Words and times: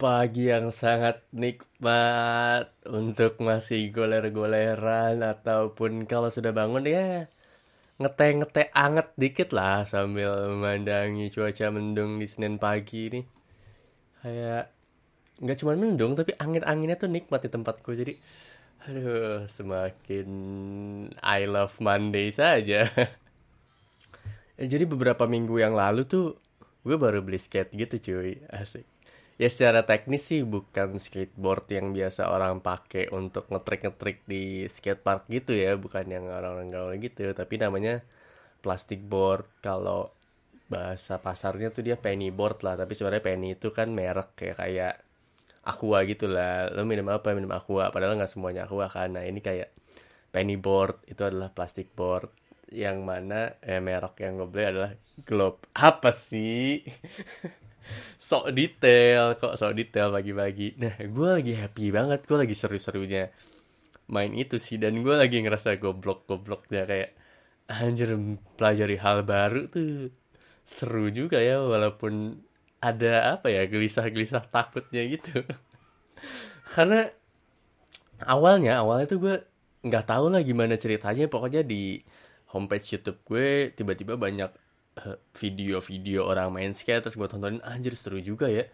pagi 0.00 0.48
yang 0.48 0.72
sangat 0.72 1.20
nikmat 1.36 2.72
untuk 2.88 3.36
masih 3.44 3.92
goler-goleran 3.92 5.20
ataupun 5.20 6.08
kalau 6.08 6.32
sudah 6.32 6.56
bangun 6.56 6.88
ya 6.88 7.28
ngeteh-ngeteh 8.00 8.72
anget 8.72 9.12
dikit 9.20 9.52
lah 9.52 9.84
sambil 9.84 10.56
memandangi 10.56 11.28
cuaca 11.28 11.68
mendung 11.68 12.16
di 12.16 12.24
Senin 12.24 12.56
pagi 12.56 13.12
ini. 13.12 13.20
Kayak 14.24 14.72
nggak 15.44 15.58
cuma 15.60 15.76
mendung 15.76 16.16
tapi 16.16 16.32
angin-anginnya 16.40 16.96
tuh 16.96 17.12
nikmat 17.12 17.44
di 17.44 17.50
tempatku 17.52 17.92
jadi 17.92 18.16
aduh 18.88 19.44
semakin 19.52 20.28
I 21.20 21.44
love 21.44 21.76
Monday 21.76 22.32
saja. 22.32 22.88
jadi 24.72 24.84
beberapa 24.88 25.28
minggu 25.28 25.60
yang 25.60 25.76
lalu 25.76 26.08
tuh 26.08 26.40
gue 26.80 26.96
baru 26.96 27.20
beli 27.20 27.36
skate 27.36 27.76
gitu 27.76 27.96
cuy 28.00 28.40
asik 28.48 28.88
ya 29.40 29.48
secara 29.48 29.88
teknis 29.88 30.28
sih 30.28 30.44
bukan 30.44 31.00
skateboard 31.00 31.64
yang 31.72 31.96
biasa 31.96 32.28
orang 32.28 32.60
pakai 32.60 33.08
untuk 33.08 33.48
ngetrik-ngetrik 33.48 34.28
di 34.28 34.68
skatepark 34.68 35.24
gitu 35.32 35.56
ya. 35.56 35.80
Bukan 35.80 36.04
yang 36.12 36.28
orang-orang 36.28 36.68
gaul 36.68 36.92
gitu. 37.00 37.32
Tapi 37.32 37.54
namanya 37.56 38.04
plastic 38.60 39.00
board. 39.00 39.48
Kalau 39.64 40.12
bahasa 40.68 41.16
pasarnya 41.16 41.72
tuh 41.72 41.88
dia 41.88 41.96
penny 41.96 42.28
board 42.28 42.60
lah. 42.60 42.76
Tapi 42.76 42.92
sebenarnya 42.92 43.24
penny 43.24 43.56
itu 43.56 43.72
kan 43.72 43.88
merek 43.88 44.36
kayak 44.36 44.56
kayak 44.60 44.94
aqua 45.64 46.04
gitu 46.04 46.28
lah. 46.28 46.68
Lo 46.76 46.84
minum 46.84 47.08
apa? 47.08 47.32
Minum 47.32 47.56
aqua. 47.56 47.88
Padahal 47.88 48.20
nggak 48.20 48.32
semuanya 48.36 48.68
aqua 48.68 48.92
kan. 48.92 49.16
Nah 49.16 49.24
ini 49.24 49.40
kayak 49.40 49.72
penny 50.36 50.60
board. 50.60 51.00
Itu 51.08 51.24
adalah 51.24 51.48
plastic 51.48 51.88
board. 51.96 52.28
Yang 52.68 52.98
mana 53.08 53.56
eh, 53.64 53.80
merek 53.80 54.20
yang 54.20 54.36
gue 54.36 54.48
beli 54.52 54.64
adalah 54.68 54.92
globe. 55.24 55.64
Apa 55.72 56.12
sih 56.12 56.84
sok 58.20 58.52
detail 58.54 59.36
kok 59.40 59.56
sok 59.56 59.74
detail 59.76 60.12
pagi-pagi 60.14 60.76
nah 60.80 60.94
gue 60.98 61.28
lagi 61.40 61.52
happy 61.56 61.90
banget 61.90 62.24
gue 62.28 62.36
lagi 62.36 62.54
seru-serunya 62.54 63.32
main 64.10 64.34
itu 64.34 64.58
sih. 64.58 64.76
Dan 64.76 65.00
gue 65.06 65.14
lagi 65.14 65.40
ngerasa 65.40 65.78
goblok 65.78 66.26
gobloknya 66.26 66.84
kayak 66.84 67.10
anjir 67.70 68.18
pelajari 68.58 68.98
hal 68.98 69.22
baru 69.22 69.70
tuh 69.70 70.10
seru 70.66 71.06
juga 71.14 71.38
ya 71.38 71.62
walaupun 71.62 72.42
ada 72.82 73.38
apa 73.38 73.46
ya 73.50 73.64
gelisah-gelisah 73.70 74.50
takutnya 74.50 75.06
gitu. 75.06 75.46
Karena 76.74 77.06
awalnya 78.26 78.82
awalnya 78.82 79.06
tuh 79.06 79.18
gue 79.22 79.36
nggak 79.86 80.04
tahu 80.10 80.34
lah 80.34 80.42
gimana 80.42 80.74
ceritanya. 80.76 81.30
Pokoknya 81.30 81.62
di 81.62 82.02
homepage 82.50 82.98
YouTube 82.98 83.22
gue 83.24 83.70
tiba-tiba 83.72 84.18
banyak 84.18 84.50
video-video 85.36 86.26
orang 86.26 86.52
main 86.52 86.72
skate 86.76 87.06
terus 87.06 87.16
gue 87.16 87.28
tontonin 87.30 87.62
anjir 87.64 87.96
seru 87.96 88.20
juga 88.20 88.50
ya. 88.50 88.68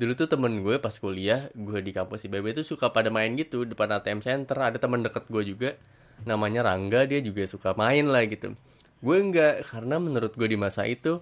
Dulu 0.00 0.16
tuh 0.16 0.28
temen 0.32 0.64
gue 0.64 0.80
pas 0.80 0.92
kuliah 0.96 1.52
gue 1.52 1.78
di 1.84 1.92
kampus 1.92 2.24
IBB 2.24 2.56
tuh 2.56 2.64
suka 2.64 2.88
pada 2.88 3.12
main 3.12 3.36
gitu 3.36 3.68
depan 3.68 4.00
ATM 4.00 4.20
Center. 4.24 4.56
Ada 4.56 4.80
teman 4.80 5.04
deket 5.04 5.28
gue 5.28 5.42
juga 5.44 5.70
namanya 6.24 6.64
Rangga 6.64 7.08
dia 7.08 7.20
juga 7.20 7.44
suka 7.44 7.76
main 7.76 8.08
lah 8.08 8.24
gitu. 8.28 8.56
Gue 9.00 9.16
enggak 9.20 9.64
karena 9.68 9.96
menurut 9.96 10.32
gue 10.36 10.48
di 10.48 10.56
masa 10.60 10.84
itu 10.84 11.20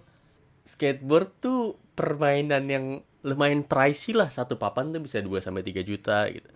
skateboard 0.66 1.30
tuh 1.38 1.78
permainan 1.94 2.66
yang 2.66 2.86
lumayan 3.22 3.62
pricey 3.66 4.14
lah. 4.14 4.30
Satu 4.30 4.58
papan 4.58 4.90
tuh 4.94 5.02
bisa 5.02 5.22
2 5.22 5.38
sampai 5.42 5.62
tiga 5.62 5.82
juta 5.82 6.26
gitu. 6.30 6.50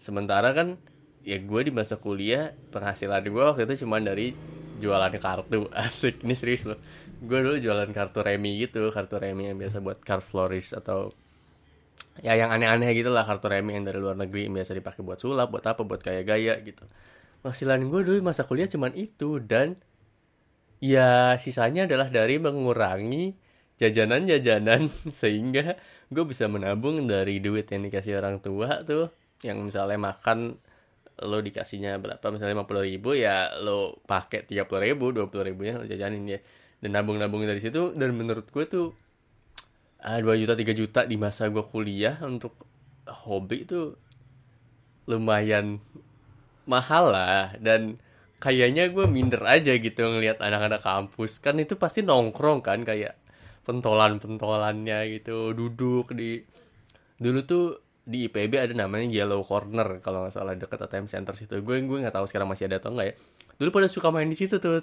Sementara 0.00 0.52
kan 0.52 0.80
ya 1.22 1.38
gue 1.38 1.60
di 1.64 1.72
masa 1.72 1.96
kuliah 2.00 2.52
penghasilan 2.74 3.22
gue 3.28 3.42
waktu 3.44 3.62
itu 3.68 3.86
cuma 3.86 4.02
dari 4.02 4.34
jualan 4.82 5.14
kartu. 5.22 5.70
Asik. 5.86 6.26
Ini 6.26 6.34
serius 6.34 6.66
loh. 6.66 6.78
Gue 7.22 7.38
dulu 7.38 7.62
jualan 7.62 7.86
kartu 7.94 8.26
remi 8.26 8.58
gitu 8.58 8.90
kartu 8.90 9.22
remi 9.22 9.46
yang 9.46 9.56
biasa 9.62 9.78
buat 9.78 10.02
card 10.02 10.26
flourish 10.26 10.74
atau 10.74 11.14
ya 12.20 12.34
yang 12.36 12.50
aneh-aneh 12.50 12.92
gitu 12.92 13.14
lah 13.14 13.22
kartu 13.22 13.46
remi 13.46 13.78
yang 13.78 13.86
dari 13.86 14.02
luar 14.02 14.18
negeri 14.18 14.50
yang 14.50 14.58
biasa 14.58 14.74
dipakai 14.74 15.00
buat 15.00 15.22
sulap 15.22 15.48
buat 15.54 15.62
apa 15.62 15.86
buat 15.86 16.02
kayak 16.02 16.24
gaya 16.26 16.54
gitu. 16.66 16.82
Penghasilan 17.46 17.86
gue 17.86 18.00
dulu 18.02 18.18
masa 18.26 18.42
kuliah 18.42 18.66
cuman 18.66 18.90
itu 18.98 19.38
dan 19.38 19.78
ya 20.82 21.38
sisanya 21.38 21.86
adalah 21.86 22.10
dari 22.10 22.42
mengurangi 22.42 23.38
jajanan-jajanan 23.78 24.90
sehingga 25.22 25.78
gue 26.10 26.24
bisa 26.26 26.50
menabung 26.50 27.06
dari 27.06 27.38
duit 27.38 27.70
yang 27.70 27.86
dikasih 27.86 28.18
orang 28.18 28.42
tua 28.42 28.82
tuh 28.82 29.14
yang 29.42 29.62
misalnya 29.62 29.98
makan 29.98 30.58
lo 31.20 31.38
dikasihnya 31.44 32.00
berapa? 32.00 32.24
Misalnya 32.32 32.56
lima 32.56 32.64
puluh 32.64 32.82
ribu 32.86 33.12
ya 33.12 33.52
lo 33.60 34.00
pakai 34.08 34.48
tiga 34.48 34.64
puluh 34.64 34.88
ribu 34.88 35.12
dua 35.12 35.28
puluh 35.28 35.44
ribunya 35.52 35.76
lo 35.76 35.84
jajanin 35.84 36.24
ya 36.24 36.40
dan 36.82 36.98
nabung-nabung 36.98 37.44
dari 37.46 37.62
situ 37.62 37.94
dan 37.94 38.16
menurut 38.16 38.50
gue 38.50 38.64
tuh 38.66 38.86
ah, 40.02 40.18
2 40.18 40.42
juta 40.42 40.54
3 40.58 40.74
juta 40.74 41.00
di 41.06 41.14
masa 41.14 41.46
gue 41.46 41.62
kuliah 41.62 42.18
untuk 42.26 42.58
hobi 43.06 43.62
itu 43.62 43.94
lumayan 45.06 45.78
mahal 46.66 47.14
lah. 47.14 47.54
Dan 47.58 48.02
kayaknya 48.42 48.90
gue 48.90 49.06
minder 49.06 49.42
aja 49.46 49.78
gitu 49.78 50.02
ngelihat 50.02 50.42
anak-anak 50.42 50.82
kampus. 50.82 51.38
Kan 51.38 51.62
itu 51.62 51.78
pasti 51.78 52.02
nongkrong 52.02 52.66
kan 52.66 52.82
kayak 52.82 53.14
pentolan-pentolannya 53.62 55.22
gitu 55.22 55.54
duduk 55.54 56.10
di 56.18 56.42
dulu 57.22 57.40
tuh 57.46 57.78
di 58.02 58.26
IPB 58.26 58.58
ada 58.58 58.74
namanya 58.74 59.06
Yellow 59.06 59.46
Corner 59.46 60.02
kalau 60.02 60.26
nggak 60.26 60.34
salah 60.34 60.58
deket 60.58 60.74
ATM 60.74 61.06
Center 61.06 61.34
situ 61.38 61.62
gue 61.62 61.76
gue 61.86 61.98
nggak 62.02 62.14
tahu 62.14 62.26
sekarang 62.26 62.50
masih 62.50 62.66
ada 62.66 62.82
atau 62.82 62.90
enggak 62.90 63.14
ya. 63.14 63.14
Dulu 63.62 63.70
pada 63.70 63.86
suka 63.86 64.10
main 64.10 64.26
di 64.26 64.34
situ 64.34 64.58
tuh 64.58 64.82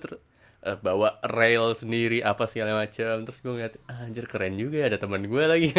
uh, 0.64 0.78
bawa 0.80 1.20
rail 1.28 1.76
sendiri 1.76 2.24
apa 2.24 2.48
segala 2.48 2.80
macam 2.80 3.28
terus 3.28 3.40
gue 3.44 3.52
ngeliat 3.52 3.76
ah, 3.92 4.08
anjir 4.08 4.26
keren 4.28 4.56
juga 4.56 4.88
ada 4.88 4.96
teman 4.96 5.28
gue 5.28 5.44
lagi. 5.44 5.70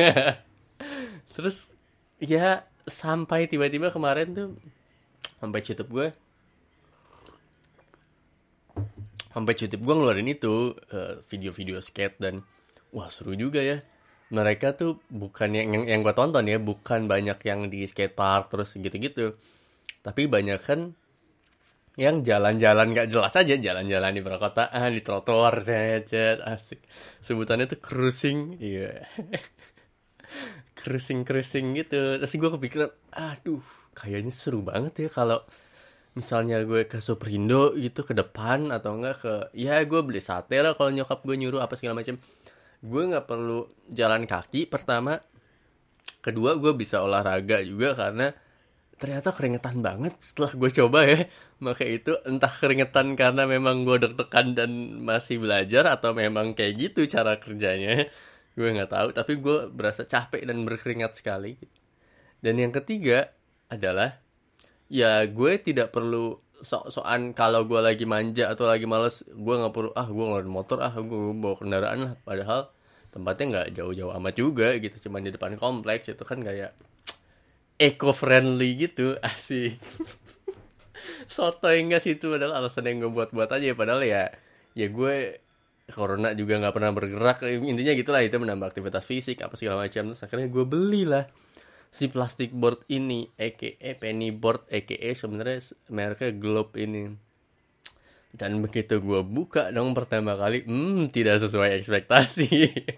Terus 1.36 1.72
ya 2.20 2.64
sampai 2.84 3.48
tiba-tiba 3.48 3.88
kemarin 3.88 4.28
tuh 4.36 4.48
sampai 5.40 5.64
YouTube 5.64 5.90
gue 5.92 6.08
sampai 9.30 9.52
YouTube 9.56 9.82
gue 9.86 9.94
ngeluarin 9.94 10.28
itu 10.28 10.74
uh, 10.92 11.22
video-video 11.30 11.78
skate 11.80 12.18
dan 12.18 12.44
wah 12.90 13.08
seru 13.08 13.32
juga 13.38 13.62
ya 13.62 13.80
mereka 14.30 14.78
tuh 14.78 15.02
bukan 15.10 15.50
yang 15.54 15.68
yang, 15.74 15.84
yang 15.90 16.00
gue 16.06 16.14
tonton 16.14 16.46
ya 16.46 16.58
bukan 16.62 17.10
banyak 17.10 17.38
yang 17.42 17.66
di 17.66 17.86
skate 17.86 18.14
park 18.14 18.50
terus 18.54 18.74
gitu-gitu. 18.78 19.34
Tapi 20.00 20.30
banyak 20.30 20.60
kan 20.62 20.94
yang 21.98 22.22
jalan-jalan 22.24 22.96
gak 22.96 23.10
jelas 23.12 23.34
aja 23.36 23.54
jalan-jalan 23.58 24.14
di 24.14 24.22
perkotaan 24.22 24.88
di 24.94 25.02
trotoar 25.02 25.60
set 25.60 26.40
asik. 26.40 26.80
Sebutannya 27.20 27.66
tuh 27.68 27.80
cruising 27.82 28.58
iya. 28.62 29.02
Yeah. 30.30 30.78
cruising 30.78 31.26
cruising 31.26 31.74
gitu. 31.74 32.22
Terus 32.22 32.34
gue 32.38 32.50
kepikiran 32.54 32.90
aduh 33.10 33.62
kayaknya 33.98 34.30
seru 34.30 34.62
banget 34.62 34.94
ya 35.06 35.08
kalau 35.10 35.42
misalnya 36.14 36.62
gue 36.66 36.90
ke 36.90 36.98
Superindo 36.98 37.74
gitu 37.78 38.02
ke 38.02 38.14
depan 38.14 38.74
atau 38.74 38.98
enggak 38.98 39.16
ke 39.22 39.34
ya 39.54 39.78
gue 39.82 40.00
beli 40.02 40.18
sate 40.18 40.58
lah 40.58 40.74
kalau 40.74 40.90
nyokap 40.90 41.22
gue 41.22 41.36
nyuruh 41.38 41.62
apa 41.62 41.78
segala 41.78 42.02
macam 42.02 42.18
gue 42.80 43.02
nggak 43.12 43.28
perlu 43.28 43.68
jalan 43.92 44.24
kaki 44.24 44.68
pertama. 44.68 45.20
Kedua 46.20 46.56
gue 46.56 46.72
bisa 46.76 47.00
olahraga 47.00 47.64
juga 47.64 47.96
karena 47.96 48.32
ternyata 49.00 49.32
keringetan 49.32 49.80
banget 49.80 50.12
setelah 50.20 50.52
gue 50.52 50.70
coba 50.72 51.00
ya. 51.08 51.20
Maka 51.64 51.84
itu 51.84 52.16
entah 52.24 52.52
keringetan 52.52 53.16
karena 53.16 53.44
memang 53.48 53.84
gue 53.84 53.96
deg-degan 54.00 54.52
dan 54.56 55.00
masih 55.00 55.40
belajar 55.40 55.88
atau 55.88 56.12
memang 56.12 56.52
kayak 56.52 56.76
gitu 56.76 57.08
cara 57.08 57.36
kerjanya. 57.40 58.08
Gue 58.56 58.68
nggak 58.72 58.92
tahu 58.92 59.08
tapi 59.16 59.40
gue 59.40 59.68
berasa 59.72 60.04
capek 60.04 60.44
dan 60.44 60.64
berkeringat 60.64 61.16
sekali. 61.16 61.56
Dan 62.40 62.56
yang 62.60 62.72
ketiga 62.72 63.32
adalah 63.68 64.20
ya 64.90 65.24
gue 65.28 65.52
tidak 65.60 65.92
perlu 65.92 66.40
sok-sokan 66.60 67.32
kalau 67.32 67.64
gue 67.64 67.80
lagi 67.80 68.04
manja 68.04 68.52
atau 68.52 68.68
lagi 68.68 68.84
males 68.84 69.24
gue 69.26 69.54
nggak 69.56 69.72
perlu 69.72 69.90
ah 69.96 70.06
gue 70.06 70.24
ngeluarin 70.24 70.52
motor 70.52 70.78
ah 70.84 70.92
gue 70.92 71.18
bawa 71.36 71.56
kendaraan 71.58 71.98
lah. 72.06 72.14
Padahal 72.22 72.70
tempatnya 73.10 73.44
nggak 73.50 73.68
jauh-jauh 73.74 74.12
amat 74.22 74.34
juga 74.38 74.68
gitu 74.78 75.10
cuma 75.10 75.18
di 75.18 75.34
depan 75.34 75.58
kompleks 75.58 76.06
itu 76.06 76.22
kan 76.22 76.38
kayak 76.44 76.76
eco 77.80 78.12
friendly 78.14 78.76
gitu 78.76 79.16
asik. 79.30 79.80
Soto 81.26 81.72
enggak 81.72 82.04
sih 82.04 82.20
itu 82.20 82.36
adalah 82.36 82.60
alasan 82.60 82.86
yang 82.86 83.08
gue 83.08 83.10
buat-buat 83.10 83.48
aja 83.50 83.72
padahal 83.72 84.04
ya 84.04 84.28
ya 84.76 84.86
gue 84.86 85.40
corona 85.90 86.32
juga 86.38 86.62
nggak 86.62 86.74
pernah 86.74 86.92
bergerak 86.94 87.38
intinya 87.44 87.92
gitulah 87.98 88.22
itu 88.22 88.38
menambah 88.38 88.70
aktivitas 88.70 89.02
fisik 89.02 89.42
apa 89.42 89.58
segala 89.58 89.82
macam 89.82 90.14
terus 90.14 90.22
akhirnya 90.22 90.46
gue 90.46 90.64
belilah 90.64 91.24
si 91.90 92.06
plastik 92.06 92.54
board 92.54 92.86
ini 92.86 93.26
aka 93.34 93.98
penny 93.98 94.30
board 94.30 94.62
aka 94.70 94.94
sebenarnya 95.14 95.74
mereknya 95.90 96.30
globe 96.34 96.72
ini. 96.78 97.14
Dan 98.30 98.62
begitu 98.62 99.02
gue 99.02 99.26
buka 99.26 99.74
dong 99.74 99.90
pertama 99.90 100.38
kali 100.38 100.62
hmm 100.62 101.10
tidak 101.10 101.42
sesuai 101.42 101.82
ekspektasi. 101.82 102.48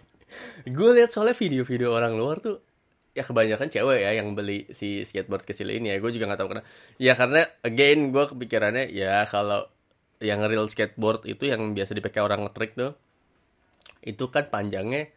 Gue 0.77 0.91
lihat 0.97 1.13
soalnya 1.13 1.37
video-video 1.37 1.93
orang 1.93 2.17
luar 2.17 2.45
tuh 2.45 2.61
ya 3.13 3.25
kebanyakan 3.25 3.69
cewek 3.69 4.01
ya 4.01 4.17
yang 4.17 4.33
beli 4.33 4.69
si 4.77 5.05
skateboard 5.09 5.49
kecil 5.49 5.73
ini 5.73 5.89
ya. 5.89 5.97
Gue 6.05 6.13
juga 6.13 6.29
nggak 6.29 6.41
tahu 6.41 6.49
kenapa 6.53 6.69
ya 7.01 7.17
karena 7.17 7.49
again 7.65 8.13
gue 8.13 8.25
kepikirannya 8.29 8.93
ya 8.93 9.25
kalau 9.25 9.73
yang 10.21 10.45
real 10.45 10.69
skateboard 10.69 11.25
itu 11.25 11.49
yang 11.49 11.73
biasa 11.73 11.97
dipakai 11.97 12.21
orang 12.21 12.45
ngetrik 12.45 12.77
tuh 12.77 12.93
itu 14.05 14.29
kan 14.31 14.51
panjangnya 14.51 15.11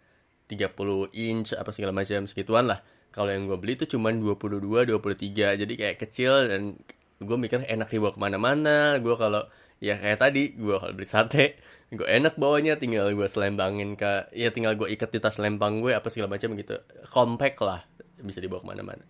30 0.50 1.14
inch 1.14 1.58
apa 1.58 1.70
segala 1.74 1.94
macam 1.94 2.26
segituan 2.30 2.70
lah 2.70 2.82
kalau 3.16 3.32
yang 3.32 3.48
gue 3.48 3.56
beli 3.56 3.80
itu 3.80 3.96
cuma 3.96 4.12
22 4.12 4.60
23 4.92 5.56
jadi 5.64 5.74
kayak 5.80 5.98
kecil 6.04 6.52
dan 6.52 6.76
gue 7.24 7.38
mikir 7.40 7.64
enak 7.64 7.88
dibawa 7.88 8.12
ke 8.12 8.20
mana-mana. 8.20 9.00
Gue 9.00 9.16
kalau 9.16 9.48
ya 9.80 9.96
kayak 9.96 10.20
tadi 10.20 10.52
gue 10.52 10.76
kalau 10.76 10.92
beli 10.92 11.08
sate 11.08 11.56
gue 11.96 12.04
enak 12.04 12.36
bawanya. 12.36 12.76
Tinggal 12.76 13.16
gue 13.16 13.28
selembangin 13.32 13.96
ke 13.96 14.28
ya 14.36 14.52
tinggal 14.52 14.76
gue 14.76 14.92
ikat 14.92 15.16
di 15.16 15.20
tas 15.24 15.40
lempang 15.40 15.80
gue 15.80 15.96
apa 15.96 16.12
segala 16.12 16.36
macam 16.36 16.60
gitu. 16.60 16.76
Compact 17.08 17.58
lah 17.64 17.88
bisa 18.20 18.44
dibawa 18.44 18.60
ke 18.60 18.68
mana-mana. 18.68 19.04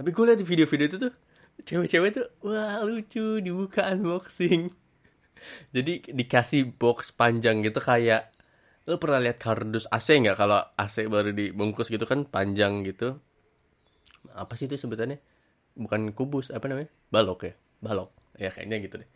Tapi 0.00 0.08
gue 0.08 0.24
lihat 0.24 0.40
di 0.40 0.46
video-video 0.48 0.86
itu 0.88 0.96
tuh 0.96 1.12
cewek-cewek 1.68 2.10
tuh 2.16 2.26
wah 2.48 2.80
lucu 2.80 3.44
dibuka 3.44 3.92
unboxing. 3.92 4.72
Jadi 5.76 6.16
dikasih 6.16 6.80
box 6.80 7.12
panjang 7.12 7.60
gitu 7.60 7.76
kayak 7.76 8.32
lo 8.88 8.96
pernah 8.96 9.20
lihat 9.20 9.36
kardus 9.36 9.84
AC 9.92 10.16
nggak? 10.16 10.36
Kalau 10.40 10.64
AC 10.80 11.04
baru 11.12 11.36
dibungkus 11.36 11.92
gitu 11.92 12.08
kan 12.08 12.24
panjang 12.24 12.88
gitu. 12.88 13.20
Apa 14.32 14.56
sih 14.56 14.64
itu 14.64 14.80
sebutannya? 14.80 15.20
Bukan 15.76 16.16
kubus 16.16 16.48
apa 16.48 16.72
namanya? 16.72 16.88
Balok 17.12 17.40
ya? 17.44 17.52
Balok. 17.84 18.10
Ya 18.40 18.48
kayaknya 18.48 18.80
gitu 18.80 18.94
deh. 19.04 19.08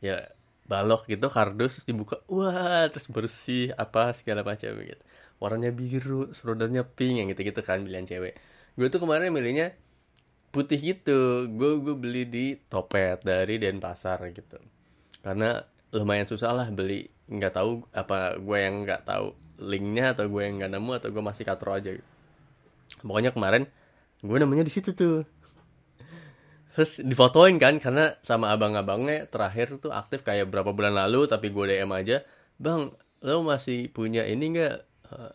Ya 0.00 0.32
balok 0.64 1.04
gitu 1.12 1.28
kardus 1.28 1.76
terus 1.76 1.86
dibuka. 1.86 2.24
Wah 2.32 2.88
terus 2.88 3.04
bersih 3.12 3.76
apa 3.76 4.16
segala 4.16 4.40
macam 4.40 4.72
gitu. 4.80 5.04
Warnanya 5.38 5.76
biru 5.76 6.32
serodannya 6.32 6.82
pink 6.96 7.14
yang 7.20 7.28
gitu 7.28 7.44
gitu 7.52 7.60
kan 7.60 7.84
pilihan 7.84 8.08
cewek. 8.08 8.34
Gue 8.80 8.88
tuh 8.88 9.04
kemarin 9.04 9.28
milihnya 9.28 9.76
putih 10.56 10.80
gitu. 10.80 11.52
Gue 11.52 11.84
gue 11.84 11.94
beli 11.94 12.24
di 12.24 12.56
Topet 12.56 13.20
dari 13.28 13.60
Denpasar 13.60 14.24
gitu. 14.32 14.56
Karena 15.20 15.60
lumayan 15.92 16.24
susah 16.24 16.56
lah 16.56 16.72
beli 16.72 17.17
nggak 17.28 17.52
tahu 17.52 17.84
apa 17.92 18.40
gue 18.40 18.58
yang 18.58 18.88
nggak 18.88 19.04
tahu 19.04 19.36
linknya 19.60 20.16
atau 20.16 20.24
gue 20.32 20.42
yang 20.42 20.56
nggak 20.62 20.72
nemu 20.72 20.92
atau 20.96 21.08
gue 21.12 21.22
masih 21.22 21.44
katro 21.44 21.76
aja. 21.76 21.92
Pokoknya 23.04 23.36
kemarin 23.36 23.68
gue 24.24 24.36
namanya 24.40 24.64
di 24.64 24.72
situ 24.72 24.96
tuh. 24.96 25.28
Terus 26.72 27.02
difotoin 27.02 27.58
kan 27.58 27.76
karena 27.82 28.14
sama 28.22 28.54
abang-abangnya 28.54 29.26
terakhir 29.26 29.82
tuh 29.82 29.90
aktif 29.90 30.22
kayak 30.22 30.46
berapa 30.48 30.70
bulan 30.70 30.94
lalu 30.94 31.26
tapi 31.26 31.50
gue 31.50 31.64
DM 31.74 31.90
aja 31.90 32.22
bang 32.54 32.94
lo 33.18 33.42
masih 33.42 33.90
punya 33.90 34.22
ini 34.22 34.54
nggak 34.54 34.76
uh, 35.10 35.32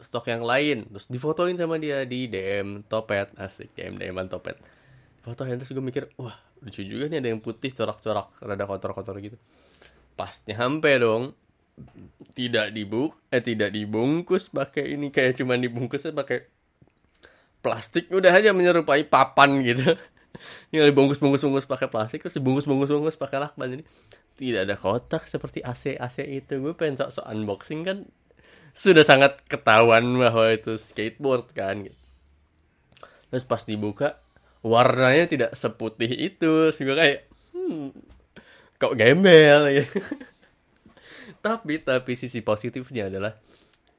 stok 0.00 0.32
yang 0.32 0.42
lain? 0.42 0.88
Terus 0.88 1.06
difotoin 1.12 1.54
sama 1.60 1.76
dia 1.76 2.02
di 2.08 2.26
DM 2.26 2.88
topet 2.88 3.30
asik 3.36 3.76
DM 3.76 4.00
DM 4.00 4.16
topet. 4.26 4.56
Fotoin 5.20 5.60
terus 5.60 5.70
gue 5.70 5.84
mikir 5.84 6.08
wah 6.16 6.34
lucu 6.64 6.80
juga 6.84 7.12
nih 7.12 7.20
ada 7.24 7.28
yang 7.28 7.40
putih 7.44 7.72
corak-corak 7.72 8.36
rada 8.40 8.64
kotor-kotor 8.68 9.16
gitu 9.20 9.36
pas 10.20 10.36
nyampe 10.44 10.92
dong. 11.00 11.32
Tidak 12.36 12.76
dibuk 12.76 13.16
eh 13.32 13.40
tidak 13.40 13.72
dibungkus 13.72 14.52
pakai 14.52 14.92
ini 15.00 15.08
kayak 15.08 15.40
cuman 15.40 15.64
dibungkusnya 15.64 16.12
pakai 16.12 16.44
plastik. 17.64 18.12
Udah 18.12 18.28
aja 18.36 18.52
menyerupai 18.52 19.08
papan 19.08 19.64
gitu. 19.64 19.96
Yang 20.76 20.92
dibungkus-bungkus-bungkus 20.92 21.64
pakai 21.64 21.88
plastik 21.88 22.20
terus 22.20 22.36
dibungkus-bungkus-bungkus 22.36 23.16
pakai 23.16 23.40
lakban. 23.40 23.80
Ini 23.80 23.84
tidak 24.36 24.60
ada 24.68 24.76
kotak 24.76 25.24
seperti 25.24 25.64
AC 25.64 25.96
AC 25.96 26.20
itu. 26.28 26.60
Gue 26.60 26.76
pengen 26.76 27.00
sok-sok 27.00 27.24
unboxing 27.24 27.80
kan 27.88 28.04
sudah 28.76 29.02
sangat 29.02 29.40
ketahuan 29.48 30.04
bahwa 30.20 30.52
itu 30.52 30.76
skateboard 30.76 31.50
kan 31.56 31.88
gitu. 31.88 31.96
terus 33.32 33.42
pas 33.46 33.62
dibuka 33.64 34.20
warnanya 34.60 35.32
tidak 35.32 35.50
seputih 35.56 36.12
itu. 36.12 36.68
Gue 36.76 36.92
kayak 36.92 37.18
hmm, 37.56 38.19
kok 38.80 38.96
gembel 38.96 39.68
ya? 39.68 39.84
Tapi 41.46 41.80
tapi 41.80 42.16
sisi 42.16 42.40
positifnya 42.44 43.08
adalah 43.08 43.36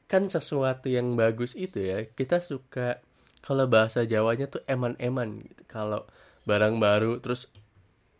kan 0.06 0.28
sesuatu 0.28 0.92
yang 0.92 1.16
bagus 1.16 1.56
itu 1.57 1.80
ya 1.81 2.06
kita 2.06 2.44
suka 2.44 3.00
kalau 3.42 3.66
bahasa 3.66 4.06
Jawanya 4.06 4.45
tuh 4.45 4.62
eman-eman 4.69 5.42
gitu. 5.42 5.62
Kalau 5.66 6.06
barang 6.45 6.78
baru 6.78 7.18
terus 7.18 7.50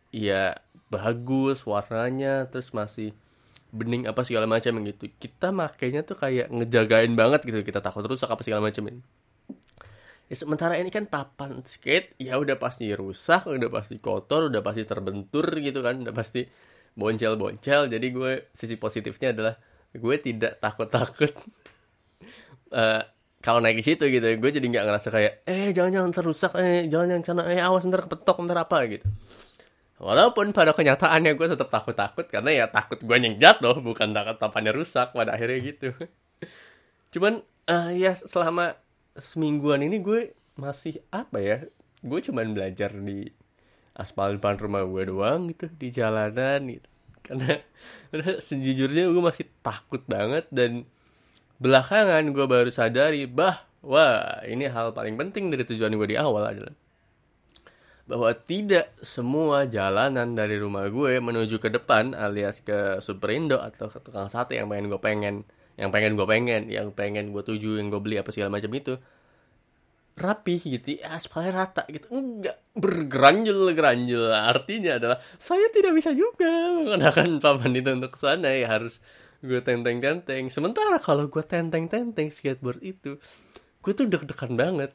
ya 0.10 0.58
bagus 0.90 1.62
warnanya 1.70 2.50
terus 2.50 2.74
masih 2.74 3.14
bening 3.70 4.10
apa 4.10 4.26
segala 4.26 4.50
macam 4.50 4.82
gitu. 4.82 5.06
Kita 5.22 5.54
makainya 5.54 6.02
tuh 6.02 6.18
kayak 6.18 6.50
ngejagain 6.50 7.14
banget 7.14 7.46
gitu 7.46 7.62
kita 7.62 7.78
takut 7.78 8.02
rusak 8.10 8.30
apa 8.30 8.42
segala 8.42 8.66
macam 8.66 8.90
ini 8.90 9.02
ya 10.32 10.36
sementara 10.40 10.80
ini 10.80 10.88
kan 10.88 11.12
papan 11.12 11.60
skate 11.68 12.16
ya 12.16 12.40
udah 12.40 12.56
pasti 12.56 12.88
rusak 12.96 13.52
udah 13.52 13.68
pasti 13.68 14.00
kotor 14.00 14.48
udah 14.48 14.64
pasti 14.64 14.88
terbentur 14.88 15.44
gitu 15.60 15.84
kan 15.84 16.08
udah 16.08 16.16
pasti 16.16 16.48
boncel 16.96 17.36
boncel 17.36 17.92
jadi 17.92 18.08
gue 18.08 18.32
sisi 18.56 18.80
positifnya 18.80 19.36
adalah 19.36 19.54
gue 19.92 20.16
tidak 20.24 20.64
takut 20.64 20.88
takut 20.88 21.36
uh, 22.80 23.04
kalau 23.42 23.60
naik 23.60 23.82
di 23.82 23.86
situ 23.86 24.06
gitu. 24.08 24.38
Gue 24.38 24.54
jadi 24.54 24.64
nggak 24.70 24.86
ngerasa 24.86 25.08
kayak 25.10 25.34
eh 25.50 25.74
jangan 25.74 25.92
jangan 25.92 26.12
terusak 26.14 26.52
eh 26.62 26.86
jangan 26.88 27.18
jangan 27.18 27.24
sana 27.26 27.42
eh 27.50 27.60
awas 27.60 27.84
ntar 27.90 28.06
kepetok 28.06 28.38
ntar 28.46 28.58
apa 28.64 28.78
gitu. 28.88 29.06
Walaupun 30.02 30.54
pada 30.54 30.74
kenyataannya 30.74 31.38
gue 31.38 31.48
tetap 31.58 31.70
takut 31.70 31.94
takut 31.94 32.26
karena 32.26 32.50
ya 32.54 32.66
takut 32.70 32.98
gue 33.02 33.18
yang 33.18 33.38
jatuh 33.38 33.82
bukan 33.82 34.14
takut 34.14 34.38
papannya 34.38 34.74
rusak 34.74 35.14
pada 35.14 35.34
akhirnya 35.34 35.60
gitu. 35.74 35.90
Cuman 37.14 37.42
uh, 37.70 37.90
ya 37.94 38.14
selama 38.14 38.78
semingguan 39.20 39.84
ini 39.84 40.00
gue 40.00 40.36
masih 40.56 41.00
apa 41.12 41.40
ya? 41.40 41.58
Gue 42.02 42.20
cuman 42.24 42.56
belajar 42.56 42.92
di 42.96 43.28
aspal 43.96 44.40
depan 44.40 44.58
rumah 44.58 44.88
gue 44.88 45.04
doang 45.12 45.52
gitu 45.52 45.68
di 45.76 45.92
jalanan 45.92 46.68
gitu. 46.68 46.90
Karena, 47.22 47.62
karena 48.10 48.32
sejujurnya 48.42 49.12
gue 49.12 49.24
masih 49.24 49.46
takut 49.62 50.02
banget 50.10 50.50
dan 50.50 50.90
belakangan 51.62 52.34
gue 52.34 52.46
baru 52.50 52.74
sadari 52.74 53.30
bah 53.30 53.70
wah 53.86 54.42
ini 54.50 54.66
hal 54.66 54.98
paling 54.98 55.14
penting 55.14 55.54
dari 55.54 55.62
tujuan 55.62 55.94
gue 55.94 56.10
di 56.10 56.18
awal 56.18 56.50
adalah 56.50 56.74
bahwa 58.10 58.34
tidak 58.34 58.90
semua 59.06 59.70
jalanan 59.70 60.34
dari 60.34 60.58
rumah 60.58 60.90
gue 60.90 61.22
menuju 61.22 61.62
ke 61.62 61.70
depan 61.70 62.18
alias 62.18 62.66
ke 62.66 62.98
Superindo 62.98 63.62
atau 63.62 63.94
ke 63.94 64.02
tukang 64.02 64.28
sate 64.28 64.58
yang 64.58 64.74
pengen 64.74 64.90
gue 64.90 64.98
pengen 64.98 65.36
yang 65.80 65.90
pengen 65.90 66.20
gue 66.20 66.28
pengen 66.28 66.68
yang 66.68 66.92
pengen 66.92 67.32
gue 67.32 67.44
tuju 67.44 67.80
yang 67.80 67.88
gue 67.88 68.02
beli 68.02 68.20
apa 68.20 68.30
segala 68.34 68.54
macam 68.54 68.72
itu. 68.74 68.96
Rapi 70.12 70.60
gitu 70.60 71.00
ya 71.00 71.16
aspalnya 71.16 71.64
rata 71.66 71.84
gitu. 71.88 72.12
Enggak 72.12 72.60
bergeranjul 72.76 73.72
geranjul 73.74 74.32
artinya 74.32 75.00
adalah 75.00 75.18
saya 75.40 75.72
tidak 75.72 75.96
bisa 75.96 76.12
juga 76.12 76.52
menggunakan 76.76 77.40
papan 77.40 77.72
itu 77.80 77.90
untuk 77.96 78.14
sana 78.20 78.52
ya 78.52 78.68
harus 78.68 79.00
gue 79.42 79.58
tenteng 79.66 79.98
tenteng 79.98 80.54
sementara 80.54 81.02
kalau 81.02 81.26
gue 81.26 81.42
tenteng 81.42 81.90
tenteng 81.90 82.30
skateboard 82.30 82.84
itu 82.86 83.18
gue 83.82 83.92
tuh 83.96 84.06
deg-degan 84.06 84.54
banget. 84.60 84.92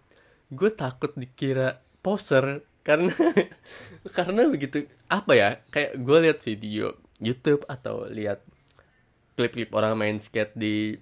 Gue 0.53 0.71
takut 0.71 1.11
dikira 1.19 1.83
poser 2.05 2.63
karena 2.87 3.11
karena 4.17 4.47
begitu 4.47 4.87
apa 5.11 5.33
ya 5.35 5.49
kayak 5.75 5.99
gue 5.99 6.19
lihat 6.23 6.39
video 6.47 6.95
YouTube 7.19 7.67
atau 7.67 8.07
lihat 8.07 8.47
klip-klip 9.37 9.71
orang 9.77 9.95
main 9.95 10.17
skate 10.19 10.57
di 10.57 10.97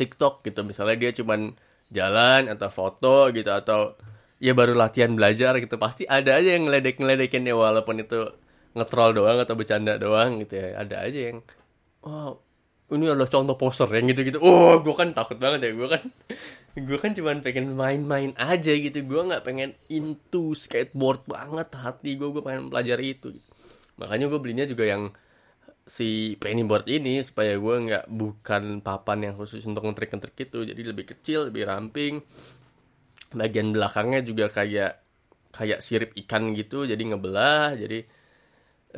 TikTok 0.00 0.42
gitu. 0.46 0.64
Misalnya 0.64 0.96
dia 0.96 1.10
cuman 1.12 1.54
jalan 1.92 2.48
atau 2.52 2.68
foto 2.72 3.28
gitu 3.32 3.48
atau 3.52 3.94
ya 4.40 4.56
baru 4.56 4.72
latihan 4.74 5.12
belajar 5.12 5.60
gitu. 5.60 5.76
Pasti 5.76 6.08
ada 6.08 6.40
aja 6.40 6.56
yang 6.56 6.66
ngeledek 6.66 6.98
ngeledekin 6.98 7.44
ya 7.44 7.54
walaupun 7.54 8.02
itu 8.02 8.32
ngetrol 8.72 9.12
doang 9.16 9.38
atau 9.42 9.54
bercanda 9.54 10.00
doang 10.00 10.40
gitu 10.42 10.56
ya. 10.56 10.80
Ada 10.80 10.96
aja 11.06 11.20
yang 11.32 11.38
wow 12.02 12.40
ini 12.88 13.04
adalah 13.04 13.28
contoh 13.28 13.52
poster 13.60 13.84
yang 13.92 14.08
gitu 14.08 14.24
gitu 14.24 14.38
oh 14.40 14.80
gue 14.80 14.96
kan 14.96 15.12
takut 15.12 15.36
banget 15.36 15.68
ya 15.68 15.70
gue 15.76 15.88
kan 15.92 16.02
gue 16.88 16.98
kan 16.98 17.12
cuman 17.12 17.44
pengen 17.44 17.74
main-main 17.74 18.32
aja 18.38 18.70
gitu. 18.70 19.02
Gue 19.02 19.20
nggak 19.26 19.42
pengen 19.42 19.74
into 19.90 20.54
skateboard 20.54 21.26
banget 21.26 21.68
hati 21.74 22.14
gue 22.14 22.28
gue 22.30 22.42
pengen 22.44 22.70
pelajari 22.70 23.18
itu. 23.18 23.34
Makanya 23.98 24.30
gue 24.30 24.38
belinya 24.38 24.64
juga 24.64 24.86
yang 24.86 25.10
si 25.88 26.36
pennyboard 26.36 26.84
ini 26.92 27.24
supaya 27.24 27.56
gue 27.56 27.76
nggak 27.88 28.04
bukan 28.12 28.84
papan 28.84 29.32
yang 29.32 29.34
khusus 29.40 29.64
untuk 29.64 29.88
ngetrik-ngetrik 29.88 30.36
itu 30.52 30.68
jadi 30.68 30.82
lebih 30.92 31.16
kecil 31.16 31.48
lebih 31.48 31.64
ramping. 31.64 32.20
Bagian 33.32 33.72
belakangnya 33.72 34.20
juga 34.20 34.52
kayak 34.52 35.00
kayak 35.48 35.80
sirip 35.80 36.12
ikan 36.24 36.52
gitu 36.52 36.84
jadi 36.84 37.00
ngebelah. 37.00 37.72
Jadi 37.80 38.04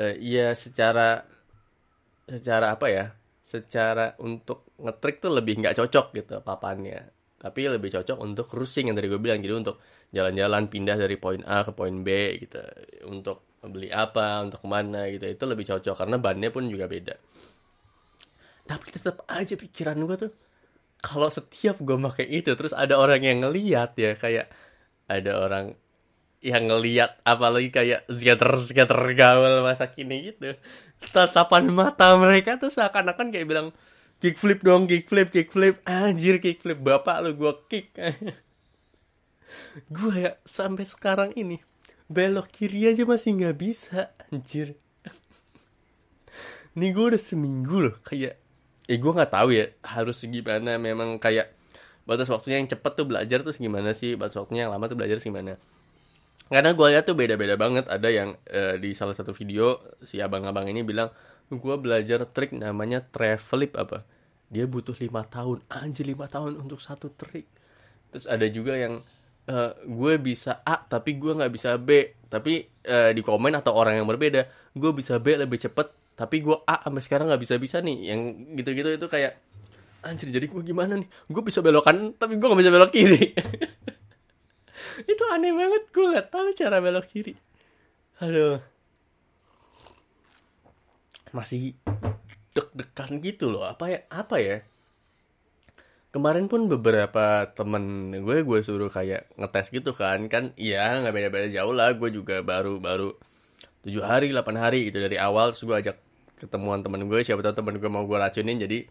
uh, 0.02 0.14
ya 0.18 0.50
secara 0.58 1.22
secara 2.26 2.74
apa 2.74 2.86
ya 2.90 3.06
secara 3.46 4.14
untuk 4.22 4.74
ngetrik 4.78 5.22
tuh 5.22 5.30
lebih 5.30 5.62
nggak 5.62 5.78
cocok 5.78 6.06
gitu 6.18 6.34
papannya. 6.42 7.06
Tapi 7.40 7.70
lebih 7.70 7.88
cocok 7.94 8.18
untuk 8.20 8.50
cruising 8.50 8.90
yang 8.90 8.98
tadi 8.98 9.08
gue 9.08 9.22
bilang. 9.22 9.38
Jadi 9.38 9.54
untuk 9.54 9.78
jalan-jalan 10.10 10.66
pindah 10.66 10.98
dari 10.98 11.16
poin 11.16 11.40
A 11.46 11.62
ke 11.62 11.70
poin 11.70 12.02
B 12.02 12.34
gitu. 12.42 12.60
Untuk 13.06 13.49
beli 13.68 13.92
apa 13.92 14.40
untuk 14.40 14.64
ke 14.64 14.68
mana 14.68 15.08
gitu. 15.12 15.28
Itu 15.28 15.44
lebih 15.44 15.68
cocok 15.68 15.94
karena 16.04 16.16
bannya 16.16 16.48
pun 16.48 16.64
juga 16.68 16.88
beda. 16.88 17.14
Tapi 18.64 18.86
tetap 18.88 19.26
aja 19.28 19.54
pikiran 19.58 19.98
gue 20.06 20.16
tuh 20.16 20.32
kalau 21.00 21.32
setiap 21.32 21.80
gue 21.80 21.96
pakai 21.96 22.28
itu 22.28 22.52
terus 22.56 22.76
ada 22.76 23.00
orang 23.00 23.24
yang 23.24 23.44
ngeliat 23.44 23.96
ya 23.96 24.12
kayak 24.16 24.52
ada 25.08 25.32
orang 25.40 25.72
yang 26.40 26.68
ngeliat 26.72 27.20
apalagi 27.24 27.68
kayak 27.68 28.08
skater 28.08 28.52
skater 28.64 29.00
gaul 29.12 29.64
masa 29.64 29.92
kini 29.92 30.32
gitu. 30.32 30.56
Tatapan 31.12 31.68
mata 31.68 32.16
mereka 32.16 32.56
tuh 32.56 32.72
seakan-akan 32.72 33.32
kayak 33.32 33.48
bilang 33.48 33.68
kickflip 34.20 34.60
dong 34.64 34.88
kickflip 34.88 35.32
kickflip 35.32 35.80
anjir 35.88 36.40
kickflip 36.40 36.80
bapak 36.80 37.24
lu 37.24 37.36
gue 37.36 37.52
kick. 37.68 37.92
Gue 39.90 40.30
ya 40.30 40.32
sampai 40.46 40.86
sekarang 40.86 41.34
ini 41.34 41.58
belok 42.10 42.50
kiri 42.50 42.90
aja 42.90 43.06
masih 43.06 43.38
nggak 43.38 43.56
bisa 43.56 44.10
anjir. 44.34 44.74
Nih 46.74 46.90
gue 46.90 47.04
udah 47.14 47.22
seminggu 47.22 47.76
loh. 47.78 47.96
Kayak 48.02 48.34
eh 48.90 48.98
gue 48.98 49.12
nggak 49.14 49.30
tahu 49.30 49.54
ya 49.54 49.70
harus 49.86 50.18
gimana. 50.26 50.74
Memang 50.74 51.22
kayak 51.22 51.54
batas 52.02 52.26
waktunya 52.26 52.58
yang 52.58 52.66
cepet 52.66 52.92
tuh 52.98 53.06
belajar 53.06 53.46
tuh 53.46 53.54
gimana 53.54 53.94
sih? 53.94 54.18
Batas 54.18 54.42
waktunya 54.42 54.66
yang 54.66 54.74
lama 54.74 54.90
tuh 54.90 54.98
belajar 54.98 55.22
gimana? 55.22 55.54
Karena 56.50 56.74
gue 56.74 56.86
lihat 56.90 57.06
tuh 57.06 57.14
beda-beda 57.14 57.54
banget. 57.54 57.86
Ada 57.86 58.08
yang 58.10 58.34
uh, 58.50 58.74
di 58.74 58.90
salah 58.90 59.14
satu 59.14 59.30
video 59.30 59.78
si 60.02 60.18
abang-abang 60.18 60.66
ini 60.66 60.82
bilang 60.82 61.14
gue 61.46 61.76
belajar 61.78 62.26
trik 62.26 62.50
namanya 62.58 63.06
travelip 63.06 63.78
apa? 63.78 64.02
Dia 64.50 64.66
butuh 64.66 64.98
lima 64.98 65.22
tahun. 65.22 65.62
Anjir 65.70 66.10
lima 66.10 66.26
tahun 66.26 66.58
untuk 66.58 66.82
satu 66.82 67.06
trik. 67.14 67.46
Terus 68.10 68.26
ada 68.26 68.46
juga 68.50 68.74
yang 68.74 68.98
uh, 69.50 69.74
gue 69.82 70.14
bisa 70.22 70.62
A 70.62 70.78
tapi 70.86 71.18
gue 71.18 71.34
nggak 71.34 71.52
bisa 71.52 71.74
B. 71.76 72.14
Tapi 72.30 72.62
uh, 72.86 73.10
di 73.10 73.22
komen 73.26 73.58
atau 73.58 73.74
orang 73.74 73.98
yang 73.98 74.06
berbeda 74.06 74.46
gue 74.70 74.90
bisa 74.94 75.18
B 75.18 75.34
lebih 75.34 75.58
cepet 75.58 76.14
tapi 76.14 76.44
gue 76.44 76.54
A 76.68 76.84
sampai 76.86 77.02
sekarang 77.02 77.26
nggak 77.26 77.42
bisa 77.42 77.54
bisa 77.58 77.82
nih. 77.82 78.14
Yang 78.14 78.20
gitu-gitu 78.62 78.88
itu 78.94 79.06
kayak 79.10 79.42
anjir 80.06 80.30
jadi 80.30 80.46
gue 80.46 80.62
gimana 80.62 80.94
nih? 80.96 81.08
Gue 81.26 81.42
bisa 81.42 81.58
belokan 81.60 82.14
tapi 82.14 82.38
gue 82.38 82.46
nggak 82.46 82.60
bisa 82.62 82.72
belok 82.72 82.92
kiri. 82.94 83.24
Itu 85.10 85.22
aneh 85.32 85.52
banget 85.52 85.82
gue 85.92 86.06
nggak 86.12 86.28
tahu 86.28 86.48
cara 86.54 86.76
belok 86.78 87.06
kiri. 87.10 87.34
Aduh 88.20 88.60
masih 91.30 91.78
deg-degan 92.54 93.22
gitu 93.22 93.50
loh. 93.50 93.64
Apa 93.66 93.90
ya 93.90 94.00
apa 94.10 94.36
ya 94.42 94.62
kemarin 96.10 96.50
pun 96.50 96.66
beberapa 96.66 97.46
temen 97.54 98.10
gue 98.10 98.42
gue 98.42 98.58
suruh 98.66 98.90
kayak 98.90 99.30
ngetes 99.38 99.70
gitu 99.70 99.94
kan. 99.94 100.26
Kan 100.26 100.52
iya 100.58 100.98
nggak 101.00 101.14
beda-beda 101.14 101.48
jauh 101.50 101.74
lah. 101.74 101.94
Gue 101.94 102.10
juga 102.10 102.42
baru 102.42 102.82
baru 102.82 103.14
tujuh 103.86 104.02
hari 104.04 104.34
8 104.34 104.44
hari 104.58 104.90
gitu 104.90 104.98
dari 104.98 105.16
awal. 105.16 105.54
Terus 105.54 105.64
gue 105.66 105.76
ajak 105.78 105.96
ketemuan 106.42 106.82
temen 106.82 107.06
gue. 107.06 107.20
Siapa 107.22 107.40
tahu 107.40 107.62
temen 107.62 107.78
gue 107.78 107.90
mau 107.90 108.04
gue 108.04 108.18
racunin. 108.18 108.58
Jadi 108.58 108.86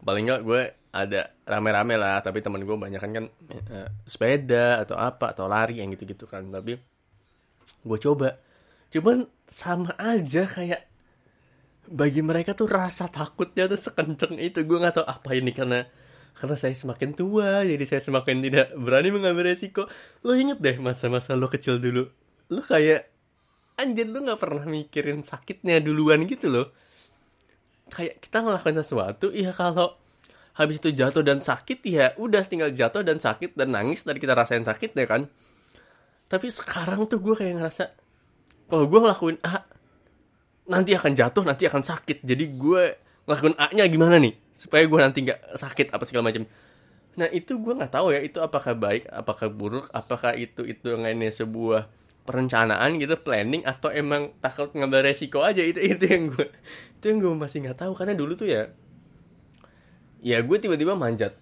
paling 0.00 0.24
nggak 0.30 0.42
gue 0.46 0.62
ada 0.94 1.34
rame-rame 1.44 1.94
lah. 1.98 2.22
Tapi 2.22 2.38
temen 2.38 2.62
gue 2.62 2.76
banyak 2.78 3.00
kan 3.02 3.10
kan 3.12 3.24
uh, 3.50 3.88
sepeda 4.06 4.80
atau 4.86 4.94
apa 4.94 5.34
atau 5.34 5.50
lari 5.50 5.82
yang 5.82 5.90
gitu-gitu 5.90 6.30
kan. 6.30 6.46
Tapi 6.54 6.78
gue 7.82 7.98
coba. 7.98 8.38
Cuman 8.90 9.26
sama 9.50 9.94
aja 9.98 10.46
kayak 10.46 10.86
bagi 11.90 12.22
mereka 12.22 12.54
tuh 12.54 12.70
rasa 12.70 13.10
takutnya 13.10 13.66
tuh 13.66 13.78
sekenceng 13.78 14.38
itu. 14.38 14.62
Gue 14.62 14.78
nggak 14.78 15.02
tahu 15.02 15.06
apa 15.10 15.34
ini 15.34 15.50
karena 15.50 15.82
karena 16.36 16.56
saya 16.56 16.74
semakin 16.76 17.12
tua 17.12 17.66
jadi 17.66 17.84
saya 17.86 18.00
semakin 18.02 18.40
tidak 18.44 18.66
berani 18.76 19.10
mengambil 19.12 19.52
resiko. 19.52 19.86
Lo 20.24 20.32
inget 20.34 20.58
deh 20.62 20.76
masa-masa 20.78 21.36
lo 21.36 21.50
kecil 21.50 21.82
dulu. 21.82 22.08
Lo 22.50 22.60
kayak 22.64 23.10
anjir 23.80 24.06
lo 24.08 24.20
nggak 24.20 24.40
pernah 24.40 24.64
mikirin 24.68 25.24
sakitnya 25.24 25.80
duluan 25.80 26.24
gitu 26.28 26.48
loh. 26.52 26.66
Kayak 27.90 28.22
kita 28.22 28.44
ngelakuin 28.44 28.78
sesuatu 28.80 29.34
iya 29.34 29.50
kalau 29.50 29.98
habis 30.54 30.82
itu 30.82 30.90
jatuh 30.92 31.22
dan 31.22 31.40
sakit 31.40 31.78
ya 31.86 32.12
udah 32.20 32.42
tinggal 32.44 32.70
jatuh 32.70 33.00
dan 33.00 33.22
sakit 33.22 33.54
dan 33.56 33.72
nangis 33.72 34.04
dari 34.04 34.18
kita 34.20 34.34
rasain 34.36 34.62
sakit 34.62 34.94
ya 34.94 35.06
kan? 35.08 35.26
Tapi 36.30 36.46
sekarang 36.46 37.10
tuh 37.10 37.18
gue 37.18 37.34
kayak 37.34 37.58
ngerasa 37.58 37.84
kalau 38.70 38.86
gue 38.86 39.00
ngelakuin 39.02 39.38
A 39.42 39.66
nanti 40.70 40.94
akan 40.94 41.12
jatuh 41.18 41.42
nanti 41.42 41.66
akan 41.66 41.82
sakit. 41.82 42.22
Jadi 42.22 42.44
gue 42.54 43.09
ngelakuin 43.30 43.54
A 43.54 43.70
nya 43.70 43.86
gimana 43.86 44.18
nih? 44.18 44.34
Supaya 44.50 44.82
gue 44.90 44.98
nanti 44.98 45.22
nggak 45.22 45.54
sakit 45.54 45.94
apa 45.94 46.02
segala 46.02 46.34
macam. 46.34 46.42
Nah 47.14 47.30
itu 47.30 47.54
gue 47.62 47.72
nggak 47.78 47.94
tahu 47.94 48.10
ya 48.10 48.20
itu 48.26 48.42
apakah 48.42 48.74
baik 48.74 49.06
apakah 49.06 49.46
buruk 49.46 49.86
apakah 49.94 50.34
itu 50.34 50.66
itu 50.66 50.98
ini 50.98 51.30
sebuah 51.30 51.86
perencanaan 52.26 52.98
gitu 52.98 53.14
planning 53.22 53.62
atau 53.62 53.94
emang 53.94 54.34
takut 54.42 54.74
ngambil 54.74 55.06
resiko 55.06 55.46
aja. 55.46 55.62
Itu 55.62 55.78
itu 55.78 56.02
yang 56.10 56.34
gue 56.34 56.50
itu 56.98 57.04
yang 57.06 57.18
gue 57.22 57.30
masih 57.38 57.70
nggak 57.70 57.78
tahu. 57.86 57.94
Karena 57.94 58.18
dulu 58.18 58.34
tuh 58.34 58.50
ya 58.50 58.66
ya 60.18 60.42
gue 60.42 60.56
tiba-tiba 60.58 60.98
manjat 60.98 61.38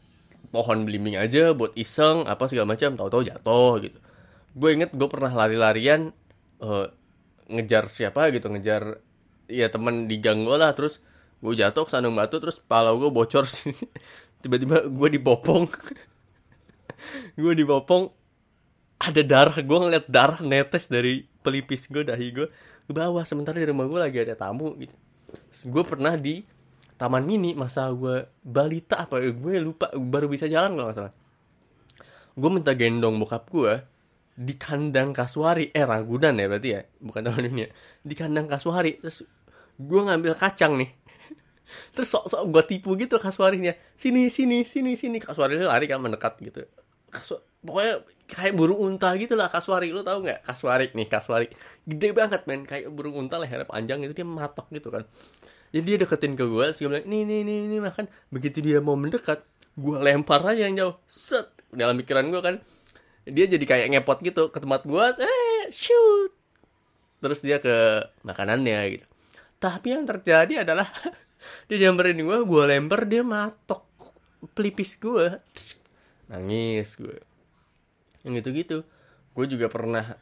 pohon 0.53 0.85
belimbing 0.85 1.17
aja 1.17 1.57
buat 1.57 1.73
iseng 1.75 2.29
apa 2.29 2.45
segala 2.53 2.77
macam 2.77 2.93
tahu-tahu 2.93 3.25
jatuh 3.25 3.73
gitu. 3.81 3.99
Gue 4.53 4.77
inget 4.77 4.93
gue 4.93 5.09
pernah 5.09 5.33
lari-larian 5.33 6.13
uh, 6.61 6.93
ngejar 7.49 7.89
siapa 7.89 8.29
gitu 8.29 8.53
ngejar 8.53 9.01
ya 9.49 9.73
teman 9.73 10.05
di 10.07 10.21
gang 10.21 10.45
gue 10.45 10.57
lah 10.61 10.77
terus 10.77 11.01
gue 11.39 11.55
jatuh 11.55 11.87
ke 11.87 11.91
sandung 11.95 12.19
batu 12.19 12.43
terus 12.43 12.59
pala 12.59 12.91
gue 12.91 13.11
bocor 13.11 13.47
tiba-tiba 14.43 14.87
gue 14.87 15.09
dibopong. 15.19 15.67
Gue 17.39 17.55
dibopong. 17.55 18.11
Ada 18.99 19.23
darah 19.23 19.55
gue 19.55 19.79
ngeliat 19.79 20.11
darah 20.11 20.43
netes 20.43 20.91
dari 20.91 21.23
pelipis 21.47 21.87
gue 21.87 22.03
dahi 22.03 22.35
gue 22.35 22.51
ke 22.91 22.91
bawah 22.91 23.23
sementara 23.23 23.63
di 23.63 23.71
rumah 23.71 23.87
gue 23.87 24.01
lagi 24.03 24.19
ada 24.19 24.35
tamu 24.35 24.75
gitu. 24.75 24.91
Gue 25.71 25.87
pernah 25.87 26.19
di 26.19 26.43
taman 26.99 27.23
mini 27.23 27.55
masa 27.55 27.87
gue 27.95 28.27
balita 28.43 29.07
apa 29.07 29.23
gue 29.23 29.55
lupa 29.63 29.95
baru 29.95 30.27
bisa 30.27 30.51
jalan 30.51 30.75
kalau 30.75 30.87
nggak 30.91 30.99
salah. 30.99 31.15
Gue 32.35 32.51
minta 32.51 32.75
gendong 32.75 33.23
bokap 33.23 33.47
gue 33.55 33.73
di 34.35 34.59
kandang 34.59 35.15
kasuari. 35.15 35.71
Eh 35.71 35.87
Ragunan 35.87 36.35
ya 36.35 36.51
berarti 36.51 36.69
ya 36.75 36.83
bukan 36.99 37.23
taman 37.23 37.47
mini 37.47 37.63
ya. 37.63 37.71
Di 38.03 38.15
kandang 38.19 38.51
kasuari. 38.51 38.99
Terus 38.99 39.23
gue 39.79 40.01
ngambil 40.03 40.35
kacang 40.35 40.75
nih 40.75 40.91
terus 41.93 42.09
sok-sok 42.11 42.43
gue 42.49 42.63
tipu 42.65 42.97
gitu 42.97 43.17
kasuarinya 43.21 43.77
sini 43.95 44.29
sini 44.29 44.65
sini 44.65 44.93
sini. 44.95 45.19
Kasuari 45.21 45.61
lari 45.61 45.87
kan 45.87 46.01
mendekat 46.01 46.41
gitu. 46.41 46.65
Kasu 47.09 47.41
pokoknya 47.59 48.05
kayak 48.29 48.55
burung 48.55 48.79
unta 48.79 49.11
gitu 49.19 49.35
lah 49.35 49.49
kasuari 49.49 49.91
lu 49.91 50.05
tau 50.05 50.21
nggak? 50.21 50.45
Kasuari 50.45 50.93
nih 50.93 51.09
kasuari 51.09 51.47
gede 51.89 52.09
banget 52.13 52.45
men. 52.45 52.65
Kayak 52.65 52.93
burung 52.93 53.17
unta 53.17 53.41
lehernya 53.41 53.69
panjang 53.69 54.05
itu 54.05 54.13
dia 54.13 54.27
matok 54.27 54.69
gitu 54.73 54.89
kan. 54.93 55.05
Jadi 55.69 55.85
dia 55.85 55.97
deketin 56.01 56.33
ke 56.33 56.45
gue 56.49 56.67
gue 56.73 56.89
bilang 56.89 57.05
nih 57.05 57.23
nih 57.29 57.41
nih 57.45 57.59
nih 57.69 57.81
makan. 57.85 58.05
Begitu 58.33 58.65
dia 58.65 58.79
mau 58.81 58.97
mendekat 58.97 59.45
gue 59.77 59.97
lempar 60.01 60.41
aja 60.45 60.65
yang 60.65 60.77
jauh. 60.77 60.95
Set 61.05 61.49
dalam 61.73 62.01
pikiran 62.01 62.29
gue 62.33 62.41
kan. 62.41 62.57
Dia 63.29 63.45
jadi 63.45 63.65
kayak 63.69 63.87
ngepot 63.93 64.19
gitu 64.25 64.49
ke 64.49 64.59
tempat 64.61 64.89
gue 64.89 65.05
eh 65.21 65.69
shoot. 65.69 66.33
Terus 67.21 67.41
dia 67.45 67.61
ke 67.61 68.07
makanannya 68.25 68.79
gitu. 68.97 69.07
Tapi 69.59 69.91
yang 69.91 70.07
terjadi 70.07 70.63
adalah 70.63 70.87
dia 71.71 71.77
nyamperin 71.89 72.21
gue 72.21 72.39
gue 72.45 72.63
lempar 72.67 73.07
dia 73.07 73.23
matok 73.23 73.87
pelipis 74.55 74.99
gue 74.99 75.39
nangis 76.29 76.95
gue 76.99 77.19
yang 78.27 78.37
gitu 78.39 78.51
gitu 78.53 78.79
gue 79.39 79.45
juga 79.47 79.71
pernah 79.71 80.19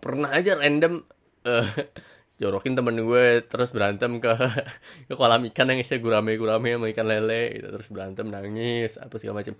pernah 0.00 0.32
aja 0.32 0.56
random 0.56 1.04
uh, 1.48 1.68
jorokin 2.40 2.74
temen 2.74 2.98
gue 2.98 3.46
terus 3.46 3.70
berantem 3.70 4.18
ke 4.18 4.32
ke 5.08 5.14
kolam 5.14 5.46
ikan 5.52 5.70
yang 5.70 5.78
isinya 5.80 6.02
gurame 6.02 6.34
gurame 6.34 6.74
sama 6.74 6.86
ikan 6.90 7.06
lele 7.06 7.56
gitu. 7.56 7.68
Terus 7.70 7.88
berantem 7.88 8.26
nangis 8.26 8.98
apa 8.98 9.14
segala 9.22 9.40
macam 9.40 9.54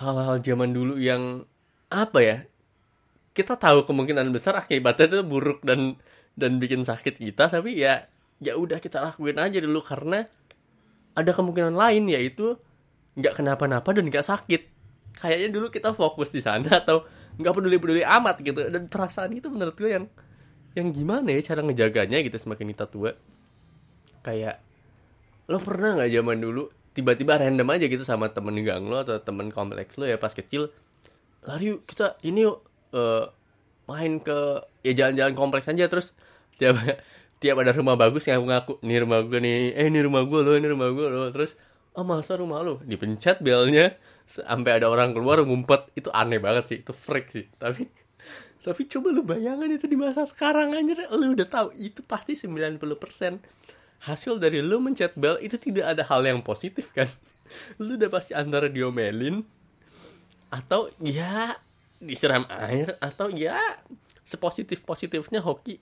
hal-hal 0.00 0.36
zaman 0.40 0.70
dulu 0.72 0.96
yang 0.96 1.44
apa 1.92 2.18
ya 2.24 2.38
kita 3.36 3.60
tahu 3.60 3.84
kemungkinan 3.84 4.32
besar 4.32 4.56
akibatnya 4.56 5.12
itu 5.12 5.18
buruk 5.24 5.60
dan 5.60 6.00
dan 6.32 6.56
bikin 6.56 6.88
sakit 6.88 7.20
kita 7.20 7.52
tapi 7.52 7.76
ya 7.76 8.08
ya 8.42 8.58
udah 8.58 8.82
kita 8.82 8.98
lakuin 8.98 9.38
aja 9.38 9.62
dulu 9.62 9.78
karena 9.80 10.26
ada 11.14 11.30
kemungkinan 11.30 11.78
lain 11.78 12.10
yaitu 12.10 12.58
nggak 13.14 13.38
kenapa-napa 13.38 13.94
dan 13.94 14.10
nggak 14.10 14.26
sakit. 14.26 14.62
Kayaknya 15.12 15.48
dulu 15.52 15.66
kita 15.70 15.94
fokus 15.94 16.34
di 16.34 16.42
sana 16.42 16.82
atau 16.82 17.06
nggak 17.38 17.52
peduli-peduli 17.54 18.02
amat 18.02 18.42
gitu. 18.42 18.66
Dan 18.66 18.90
perasaan 18.90 19.30
itu 19.32 19.46
menurut 19.46 19.78
gue 19.78 19.94
yang 19.94 20.10
yang 20.74 20.88
gimana 20.90 21.30
ya 21.30 21.40
cara 21.52 21.60
ngejaganya 21.62 22.18
gitu 22.24 22.36
semakin 22.40 22.66
kita 22.74 22.90
tua. 22.90 23.14
Kayak 24.26 24.58
lo 25.46 25.62
pernah 25.62 25.94
nggak 26.00 26.10
zaman 26.10 26.38
dulu 26.42 26.72
tiba-tiba 26.92 27.40
random 27.40 27.68
aja 27.72 27.86
gitu 27.88 28.04
sama 28.04 28.32
temen 28.32 28.58
gang 28.66 28.84
lo 28.84 29.00
atau 29.00 29.16
temen 29.16 29.48
kompleks 29.48 29.96
lo 29.96 30.04
ya 30.04 30.20
pas 30.20 30.28
kecil 30.36 30.68
lari 31.42 31.72
yuk 31.72 31.88
kita 31.88 32.20
ini 32.20 32.44
yuk 32.44 32.60
uh, 32.92 33.32
main 33.90 34.22
ke 34.22 34.62
ya 34.86 34.92
jalan-jalan 34.94 35.34
kompleks 35.34 35.66
aja 35.68 35.86
terus. 35.90 36.14
Tiap 36.56 36.78
tiap 37.42 37.58
ada 37.58 37.74
rumah 37.74 37.98
bagus 37.98 38.30
yang 38.30 38.46
ngaku 38.46 38.78
ini 38.86 39.02
rumah 39.02 39.20
gue 39.26 39.38
nih 39.42 39.74
eh 39.74 39.86
ini 39.90 39.98
rumah 39.98 40.22
gue 40.22 40.40
lo 40.40 40.54
ini 40.54 40.68
rumah 40.70 40.88
gue 40.94 41.06
lo 41.10 41.26
terus 41.34 41.58
oh 41.98 42.06
masa 42.06 42.38
rumah 42.38 42.62
lo 42.62 42.78
dipencet 42.86 43.42
belnya 43.42 43.98
sampai 44.26 44.80
ada 44.80 44.86
orang 44.88 45.12
keluar 45.12 45.42
ngumpet. 45.44 45.92
Itu 45.92 46.08
aneh 46.14 46.40
banget 46.40 46.64
sih 46.72 46.78
itu 46.80 46.92
freak 46.94 47.28
sih. 47.32 47.46
Tapi 47.60 47.84
tapi 48.66 48.86
coba 48.86 49.08
lu 49.10 49.22
bayangin 49.26 49.74
itu 49.74 49.86
di 49.90 49.98
masa 49.98 50.22
sekarang 50.24 50.72
aja 50.72 51.10
lu 51.18 51.34
udah 51.34 51.48
tahu 51.50 51.68
itu 51.74 52.00
pasti 52.06 52.38
90% 52.38 52.78
hasil 54.06 54.34
dari 54.38 54.62
lu 54.62 54.78
mencet 54.78 55.14
bel 55.18 55.38
itu 55.42 55.58
tidak 55.58 55.98
ada 55.98 56.02
hal 56.06 56.22
yang 56.22 56.42
positif 56.42 56.90
kan? 56.90 57.06
Lu 57.84 58.00
udah 58.00 58.08
pasti 58.10 58.32
antara 58.32 58.66
diomelin 58.66 59.44
atau 60.48 60.88
ya 60.98 61.60
disiram 62.00 62.48
air 62.48 62.96
atau 62.98 63.28
ya 63.30 63.60
sepositif 64.26 64.82
positifnya 64.82 65.38
hoki 65.38 65.78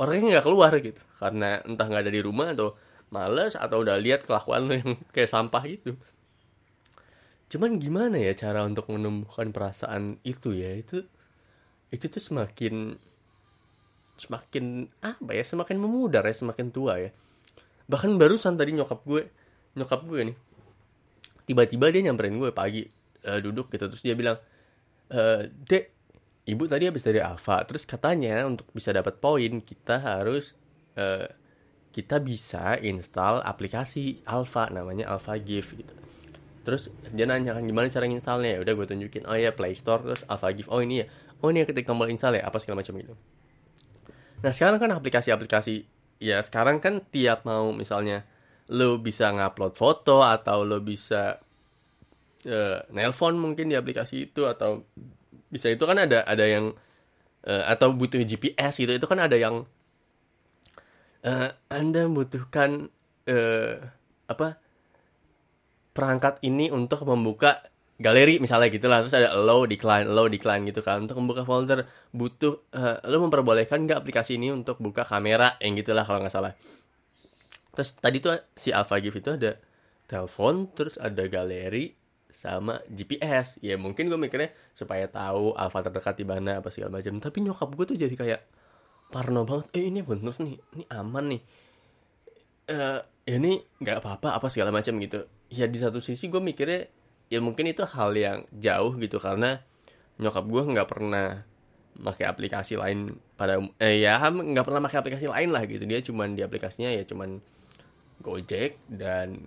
orangnya 0.00 0.40
nggak 0.40 0.46
keluar 0.48 0.72
gitu. 0.80 1.00
Karena 1.20 1.60
entah 1.60 1.86
nggak 1.86 2.02
ada 2.08 2.12
di 2.12 2.22
rumah 2.24 2.56
atau 2.56 2.72
males 3.12 3.52
atau 3.54 3.84
udah 3.84 4.00
lihat 4.00 4.24
kelakuan 4.24 4.64
lo 4.64 4.72
yang 4.72 4.96
kayak 5.14 5.28
sampah 5.28 5.62
gitu. 5.68 6.00
Cuman 7.52 7.76
gimana 7.76 8.16
ya 8.16 8.32
cara 8.32 8.64
untuk 8.64 8.88
menumbuhkan 8.88 9.52
perasaan 9.52 10.16
itu 10.24 10.56
ya? 10.56 10.72
Itu 10.72 11.04
itu 11.92 12.06
tuh 12.08 12.22
semakin 12.22 12.96
semakin 14.16 14.88
apa 15.04 15.30
ya? 15.36 15.44
Semakin 15.44 15.76
memudar 15.76 16.24
ya 16.24 16.32
semakin 16.32 16.72
tua 16.72 16.96
ya. 16.96 17.10
Bahkan 17.90 18.16
barusan 18.16 18.56
tadi 18.56 18.72
nyokap 18.72 19.04
gue 19.04 19.28
nyokap 19.76 20.02
gue 20.08 20.32
nih 20.32 20.36
tiba-tiba 21.46 21.90
dia 21.90 22.06
nyamperin 22.06 22.38
gue 22.38 22.54
pagi 22.54 22.86
uh, 23.26 23.42
duduk 23.42 23.68
gitu. 23.74 23.90
Terus 23.90 24.02
dia 24.06 24.14
bilang 24.14 24.38
e, 25.10 25.50
dek 25.50 25.99
ibu 26.48 26.64
tadi 26.68 26.88
habis 26.88 27.04
dari 27.04 27.20
Alfa 27.20 27.64
terus 27.68 27.84
katanya 27.84 28.44
untuk 28.48 28.68
bisa 28.72 28.92
dapat 28.94 29.20
poin 29.20 29.60
kita 29.60 30.00
harus 30.00 30.56
uh, 30.96 31.28
kita 31.90 32.22
bisa 32.22 32.78
install 32.78 33.42
aplikasi 33.42 34.22
Alfa 34.26 34.70
namanya 34.70 35.10
Alpha 35.10 35.34
Gift 35.42 35.74
gitu. 35.74 35.94
Terus 36.62 36.86
dia 37.10 37.26
nanya 37.26 37.56
kan 37.56 37.66
gimana 37.66 37.90
cara 37.90 38.06
installnya 38.06 38.54
ya 38.54 38.58
udah 38.62 38.72
gue 38.78 38.86
tunjukin 38.86 39.26
oh 39.26 39.34
ya 39.34 39.50
Play 39.50 39.74
Store. 39.74 40.06
Terus 40.06 40.22
Alpha 40.30 40.54
Gift 40.54 40.70
oh 40.70 40.78
ini 40.78 41.02
ya. 41.02 41.06
Oh 41.42 41.50
ini 41.50 41.64
ya 41.64 41.66
ketika 41.66 41.90
mau 41.90 42.06
install 42.06 42.38
ya 42.38 42.46
apa 42.46 42.62
segala 42.62 42.86
macam 42.86 42.94
gitu. 42.94 43.14
Nah 44.40 44.52
sekarang 44.54 44.78
kan 44.78 44.90
aplikasi-aplikasi 44.94 45.74
ya 46.22 46.38
sekarang 46.46 46.78
kan 46.78 47.02
tiap 47.10 47.42
mau 47.42 47.74
misalnya 47.74 48.22
lo 48.70 49.02
bisa 49.02 49.34
ngupload 49.34 49.74
foto 49.74 50.22
atau 50.22 50.62
lo 50.62 50.78
bisa 50.78 51.42
uh, 52.46 52.78
nelpon 52.94 53.34
mungkin 53.34 53.66
di 53.66 53.74
aplikasi 53.74 54.30
itu 54.30 54.46
atau 54.46 54.86
bisa 55.50 55.66
itu 55.68 55.82
kan 55.82 55.98
ada 55.98 56.22
ada 56.24 56.46
yang 56.46 56.72
uh, 57.44 57.64
atau 57.66 57.90
butuh 57.92 58.22
GPS 58.22 58.78
gitu 58.78 58.94
itu 58.94 59.06
kan 59.06 59.18
ada 59.18 59.36
yang 59.36 59.66
uh, 61.26 61.50
Anda 61.68 62.06
membutuhkan 62.06 62.88
uh, 63.28 63.74
apa 64.30 64.62
perangkat 65.90 66.38
ini 66.46 66.70
untuk 66.70 67.02
membuka 67.04 67.66
galeri 68.00 68.40
misalnya 68.40 68.72
gitulah 68.72 69.04
terus 69.04 69.12
ada 69.12 69.36
allow 69.36 69.68
decline 69.68 70.08
allow 70.08 70.30
decline 70.30 70.64
gitu 70.64 70.80
kan. 70.80 71.04
Untuk 71.04 71.20
membuka 71.20 71.44
folder 71.44 71.84
butuh 72.14 72.64
uh, 72.72 73.02
lo 73.04 73.20
memperbolehkan 73.26 73.84
nggak 73.84 74.00
aplikasi 74.00 74.40
ini 74.40 74.54
untuk 74.54 74.80
buka 74.80 75.04
kamera 75.04 75.60
yang 75.60 75.76
gitulah 75.76 76.06
kalau 76.06 76.24
nggak 76.24 76.32
salah. 76.32 76.54
Terus 77.76 77.90
tadi 77.98 78.16
tuh 78.18 78.34
si 78.56 78.72
Alpha 78.74 78.98
Gift 78.98 79.20
itu 79.20 79.30
ada 79.36 79.60
telepon 80.10 80.66
terus 80.74 80.98
ada 80.98 81.22
galeri 81.30 81.99
sama 82.40 82.80
GPS 82.88 83.60
ya 83.60 83.76
mungkin 83.76 84.08
gue 84.08 84.16
mikirnya 84.16 84.56
supaya 84.72 85.04
tahu 85.04 85.52
Alpha 85.52 85.84
terdekat 85.84 86.16
di 86.16 86.24
mana 86.24 86.64
apa 86.64 86.72
segala 86.72 86.96
macam. 86.96 87.20
Tapi 87.20 87.38
nyokap 87.44 87.68
gue 87.76 87.84
tuh 87.84 87.98
jadi 88.00 88.14
kayak 88.16 88.40
parno 89.12 89.44
banget. 89.44 89.68
Eh 89.76 89.92
ini 89.92 90.00
bener 90.00 90.32
nih 90.40 90.56
ini 90.56 90.84
aman 90.88 91.36
nih. 91.36 91.42
Uh, 92.70 93.00
ini 93.28 93.60
nggak 93.84 94.00
apa-apa 94.00 94.40
apa 94.40 94.48
segala 94.48 94.72
macam 94.72 94.96
gitu. 95.04 95.28
Ya 95.52 95.68
di 95.68 95.76
satu 95.76 96.00
sisi 96.00 96.32
gue 96.32 96.40
mikirnya 96.40 96.88
ya 97.28 97.44
mungkin 97.44 97.68
itu 97.68 97.84
hal 97.84 98.16
yang 98.16 98.48
jauh 98.56 98.96
gitu. 98.96 99.20
Karena 99.20 99.60
nyokap 100.16 100.44
gue 100.48 100.62
nggak 100.64 100.88
pernah 100.88 101.44
pakai 102.00 102.24
aplikasi 102.24 102.80
lain 102.80 103.20
pada 103.36 103.60
eh 103.76 104.00
ya 104.00 104.16
nggak 104.16 104.64
pernah 104.64 104.80
pakai 104.80 104.98
aplikasi 105.04 105.28
lain 105.28 105.52
lah 105.52 105.68
gitu. 105.68 105.84
Dia 105.84 106.00
cuman 106.00 106.32
di 106.32 106.40
aplikasinya 106.40 106.88
ya 106.88 107.04
cuman 107.04 107.36
Gojek 108.24 108.80
dan 108.88 109.44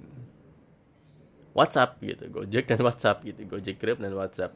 WhatsApp 1.54 2.02
gitu 2.02 2.28
Gojek 2.34 2.66
dan 2.66 2.82
WhatsApp 2.82 3.22
gitu 3.22 3.46
Gojek 3.46 3.78
Grab 3.78 4.02
dan 4.02 4.14
WhatsApp. 4.18 4.54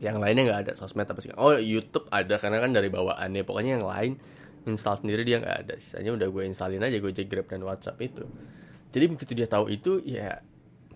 Yang 0.00 0.16
lainnya 0.20 0.42
nggak 0.50 0.60
ada 0.68 0.72
sosmed 0.74 1.06
apa 1.06 1.20
sih? 1.20 1.30
Oh 1.36 1.54
YouTube 1.54 2.08
ada 2.08 2.40
karena 2.40 2.58
kan 2.60 2.72
dari 2.72 2.88
bawaannya. 2.88 3.44
Pokoknya 3.44 3.78
yang 3.80 3.86
lain 3.86 4.12
install 4.64 5.04
sendiri 5.04 5.22
dia 5.22 5.38
nggak 5.44 5.56
ada. 5.68 5.74
Sisanya 5.76 6.16
udah 6.16 6.28
gue 6.28 6.42
installin 6.48 6.82
aja 6.82 6.98
Gojek 6.98 7.28
Grab 7.28 7.46
dan 7.52 7.62
WhatsApp 7.62 8.00
itu. 8.00 8.24
Jadi 8.90 9.04
begitu 9.12 9.32
dia 9.36 9.48
tahu 9.48 9.68
itu 9.68 10.00
ya 10.02 10.40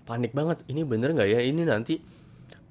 panik 0.08 0.32
banget. 0.32 0.64
Ini 0.66 0.82
bener 0.88 1.12
nggak 1.12 1.28
ya? 1.28 1.40
Ini 1.44 1.62
nanti 1.68 2.00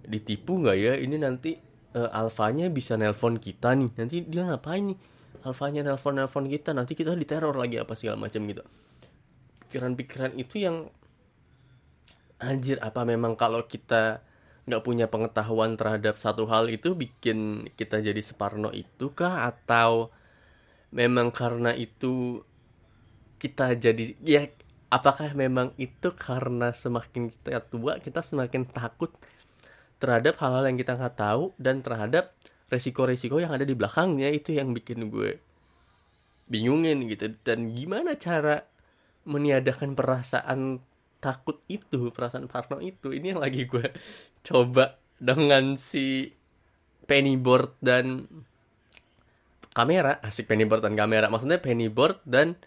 ditipu 0.03 0.57
nggak 0.57 0.77
ya? 0.77 0.93
Ini 0.97 1.15
nanti 1.21 1.53
uh, 1.93 2.09
alfanya 2.09 2.67
bisa 2.73 2.97
nelpon 2.97 3.37
kita 3.37 3.77
nih. 3.77 3.93
Nanti 3.93 4.25
dia 4.25 4.49
ngapain 4.49 4.89
nih? 4.89 4.97
Alfanya 5.45 5.85
nelpon 5.85 6.17
nelpon 6.17 6.49
kita 6.49 6.73
nanti 6.73 6.97
kita 6.97 7.13
diteror 7.13 7.53
lagi 7.53 7.77
apa 7.77 7.93
segala 7.93 8.17
macam 8.17 8.41
gitu. 8.49 8.65
Pikiran-pikiran 9.67 10.33
itu 10.39 10.63
yang 10.63 10.89
anjir 12.37 12.77
apa 12.81 13.01
memang 13.03 13.33
kalau 13.33 13.65
kita 13.65 14.21
nggak 14.67 14.83
punya 14.83 15.07
pengetahuan 15.07 15.79
terhadap 15.79 16.19
satu 16.19 16.43
hal 16.51 16.67
itu 16.67 16.91
bikin 16.91 17.71
kita 17.79 18.03
jadi 18.03 18.19
separno 18.19 18.69
itu 18.75 19.15
kah? 19.15 19.47
Atau 19.47 20.11
memang 20.91 21.31
karena 21.31 21.71
itu 21.73 22.43
kita 23.37 23.77
jadi 23.77 24.17
ya 24.25 24.49
apakah 24.89 25.31
memang 25.37 25.71
itu 25.79 26.11
karena 26.15 26.73
semakin 26.73 27.29
kita 27.31 27.61
tua 27.67 27.99
kita 28.01 28.23
semakin 28.23 28.65
takut 28.67 29.13
terhadap 30.01 30.37
hal-hal 30.41 30.67
yang 30.69 30.77
kita 30.77 30.97
nggak 30.97 31.15
tahu 31.17 31.53
dan 31.57 31.81
terhadap 31.81 32.33
resiko-resiko 32.67 33.39
yang 33.39 33.55
ada 33.55 33.63
di 33.63 33.73
belakangnya? 33.73 34.29
Itu 34.29 34.51
yang 34.51 34.75
bikin 34.75 35.07
gue 35.09 35.39
bingungin 36.51 37.07
gitu. 37.07 37.35
Dan 37.43 37.71
gimana 37.71 38.19
cara 38.19 38.67
meniadakan 39.27 39.95
perasaan 39.95 40.79
takut 41.17 41.61
itu 41.67 42.13
perasaan 42.13 42.45
Parno 42.49 42.77
itu. 42.81 43.11
Ini 43.13 43.35
yang 43.35 43.41
lagi 43.41 43.65
gue 43.65 43.93
coba 44.45 44.97
dengan 45.17 45.75
si 45.75 46.29
pennyboard 47.09 47.77
dan 47.81 48.25
kamera. 49.73 50.21
Asik 50.21 50.49
pennyboard 50.49 50.85
dan 50.85 50.93
kamera. 50.93 51.27
Maksudnya 51.29 51.57
pennyboard 51.61 52.21
dan 52.25 52.57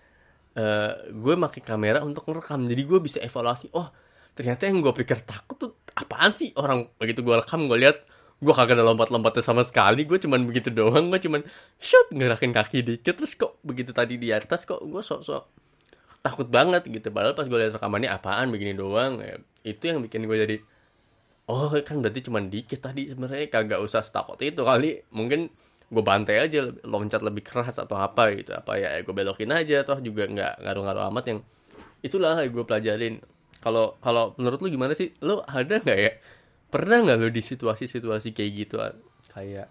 uh, 0.58 0.92
gue 1.10 1.34
pakai 1.36 1.62
kamera 1.62 2.02
untuk 2.02 2.26
ngerekam. 2.26 2.66
Jadi 2.66 2.82
gue 2.86 2.98
bisa 2.98 3.18
evaluasi 3.22 3.70
oh 3.74 3.90
ternyata 4.34 4.70
yang 4.70 4.80
gue 4.80 4.94
pikir 4.94 5.20
takut 5.26 5.56
tuh 5.58 5.72
apaan 5.94 6.34
sih 6.34 6.50
orang? 6.58 6.90
Begitu 6.98 7.22
gue 7.22 7.34
rekam 7.38 7.70
gue 7.70 7.78
lihat 7.78 7.98
gue 8.40 8.54
kagak 8.56 8.80
ada 8.80 8.84
lompat-lompatnya 8.88 9.44
sama 9.44 9.62
sekali. 9.62 10.08
Gue 10.08 10.18
cuman 10.18 10.42
begitu 10.48 10.72
doang. 10.72 11.12
Gue 11.12 11.20
cuman 11.22 11.44
shoot 11.78 12.08
ngerakin 12.10 12.50
kaki 12.56 12.82
dikit. 12.82 13.14
Terus 13.20 13.36
kok 13.36 13.60
begitu 13.62 13.92
tadi 13.92 14.16
di 14.16 14.32
atas 14.32 14.64
kok 14.66 14.80
gue 14.80 15.02
sok-sok 15.04 15.59
takut 16.20 16.48
banget 16.48 16.86
gitu. 16.86 17.08
Padahal 17.12 17.36
pas 17.36 17.48
gue 17.48 17.58
lihat 17.58 17.76
rekamannya 17.76 18.10
apaan 18.12 18.52
begini 18.52 18.76
doang? 18.76 19.20
Ya, 19.20 19.40
itu 19.64 19.82
yang 19.88 20.04
bikin 20.04 20.24
gue 20.28 20.36
jadi 20.36 20.56
oh 21.50 21.74
kan 21.82 21.98
berarti 21.98 22.20
cuma 22.22 22.38
dikit 22.38 22.78
tadi 22.78 23.10
sebenarnya 23.10 23.50
kagak 23.50 23.80
usah 23.82 24.04
takut 24.06 24.38
itu 24.40 24.60
kali. 24.62 25.02
Mungkin 25.10 25.50
gue 25.90 26.02
bantai 26.06 26.46
aja 26.46 26.70
loncat 26.86 27.20
lebih 27.24 27.42
keras 27.42 27.80
atau 27.80 27.98
apa 27.98 28.30
gitu. 28.36 28.54
Apa 28.54 28.78
ya 28.78 29.00
gue 29.02 29.14
belokin 29.14 29.50
aja 29.50 29.82
toh 29.82 29.98
juga 29.98 30.28
nggak 30.28 30.62
ngaruh-ngaruh 30.62 31.04
amat 31.10 31.24
yang 31.28 31.38
itulah 32.04 32.38
yang 32.38 32.52
gue 32.52 32.64
pelajarin. 32.64 33.14
Kalau 33.60 34.00
kalau 34.00 34.32
menurut 34.40 34.60
lu 34.62 34.68
gimana 34.72 34.94
sih? 34.94 35.12
Lu 35.24 35.42
ada 35.42 35.80
nggak 35.80 35.98
ya? 35.98 36.12
Pernah 36.70 37.02
nggak 37.02 37.18
lu 37.18 37.28
di 37.34 37.42
situasi-situasi 37.42 38.30
kayak 38.30 38.50
gitu? 38.54 38.76
Kayak 39.34 39.68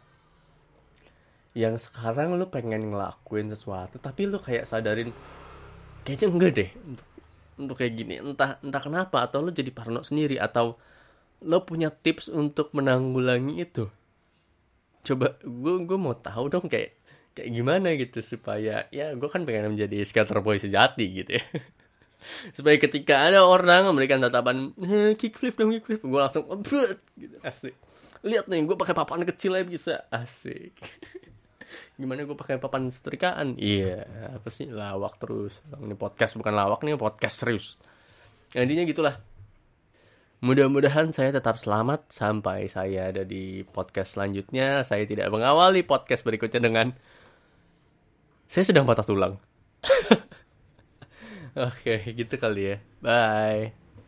yang 1.57 1.81
sekarang 1.81 2.38
lu 2.38 2.45
pengen 2.53 2.93
ngelakuin 2.93 3.49
sesuatu 3.49 3.97
tapi 3.97 4.29
lu 4.29 4.38
kayak 4.38 4.69
sadarin 4.69 5.09
kayaknya 6.03 6.27
enggak 6.31 6.51
deh. 6.55 6.69
Untuk 6.85 7.07
untuk 7.59 7.75
kayak 7.75 7.93
gini. 7.99 8.15
Entah 8.23 8.57
entah 8.63 8.81
kenapa 8.81 9.27
atau 9.27 9.43
lo 9.43 9.51
jadi 9.51 9.69
parno 9.69 10.01
sendiri 10.01 10.39
atau 10.39 10.79
lo 11.43 11.57
punya 11.67 11.91
tips 11.91 12.31
untuk 12.31 12.71
menanggulangi 12.71 13.59
itu. 13.59 13.91
Coba 15.03 15.35
gue 15.43 15.75
gue 15.83 15.97
mau 15.99 16.15
tahu 16.15 16.47
dong 16.47 16.67
kayak 16.71 16.95
kayak 17.35 17.49
gimana 17.55 17.95
gitu 17.95 18.19
supaya 18.19 18.88
ya 18.91 19.15
gue 19.15 19.29
kan 19.31 19.47
pengen 19.47 19.75
menjadi 19.75 20.03
skater 20.07 20.39
boy 20.39 20.59
sejati 20.59 21.05
gitu 21.23 21.39
ya. 21.39 21.45
Supaya 22.51 22.75
ketika 22.75 23.31
ada 23.31 23.47
orang 23.47 23.89
memberikan 23.89 24.19
tatapan 24.19 24.75
eh, 24.83 25.15
kickflip 25.15 25.55
dong 25.55 25.71
kickflip 25.71 26.03
gue 26.03 26.19
langsung 26.19 26.45
gitu 27.15 27.35
asik. 27.41 27.73
Lihat 28.27 28.51
nih 28.51 28.67
gue 28.67 28.75
pakai 28.75 28.91
papan 28.91 29.23
kecil 29.23 29.55
aja 29.55 29.65
bisa 29.65 29.93
asik 30.12 30.75
gimana 31.95 32.25
gue 32.25 32.38
pakai 32.38 32.58
papan 32.58 32.89
setrikaan? 32.89 33.55
Iya. 33.55 34.05
Yeah, 34.05 34.38
apa 34.39 34.49
sih? 34.49 34.69
Lawak 34.69 35.21
terus. 35.21 35.60
Ini 35.69 35.95
podcast 35.95 36.36
bukan 36.39 36.53
lawak 36.53 36.82
nih 36.86 36.97
podcast 36.97 37.41
serius. 37.41 37.75
Ya, 38.53 38.65
intinya 38.65 38.86
gitulah. 38.86 39.15
Mudah-mudahan 40.39 41.12
saya 41.12 41.36
tetap 41.36 41.60
selamat 41.60 42.15
sampai 42.15 42.71
saya 42.71 43.12
ada 43.12 43.27
di 43.27 43.67
podcast 43.67 44.15
selanjutnya. 44.15 44.88
Saya 44.88 45.03
tidak 45.03 45.27
mengawali 45.29 45.84
podcast 45.84 46.23
berikutnya 46.23 46.63
dengan 46.63 46.95
saya 48.47 48.63
sedang 48.63 48.88
patah 48.88 49.03
tulang. 49.03 49.36
Oke 51.69 52.15
gitu 52.15 52.36
kali 52.39 52.73
ya. 52.73 52.75
Bye 53.03 53.79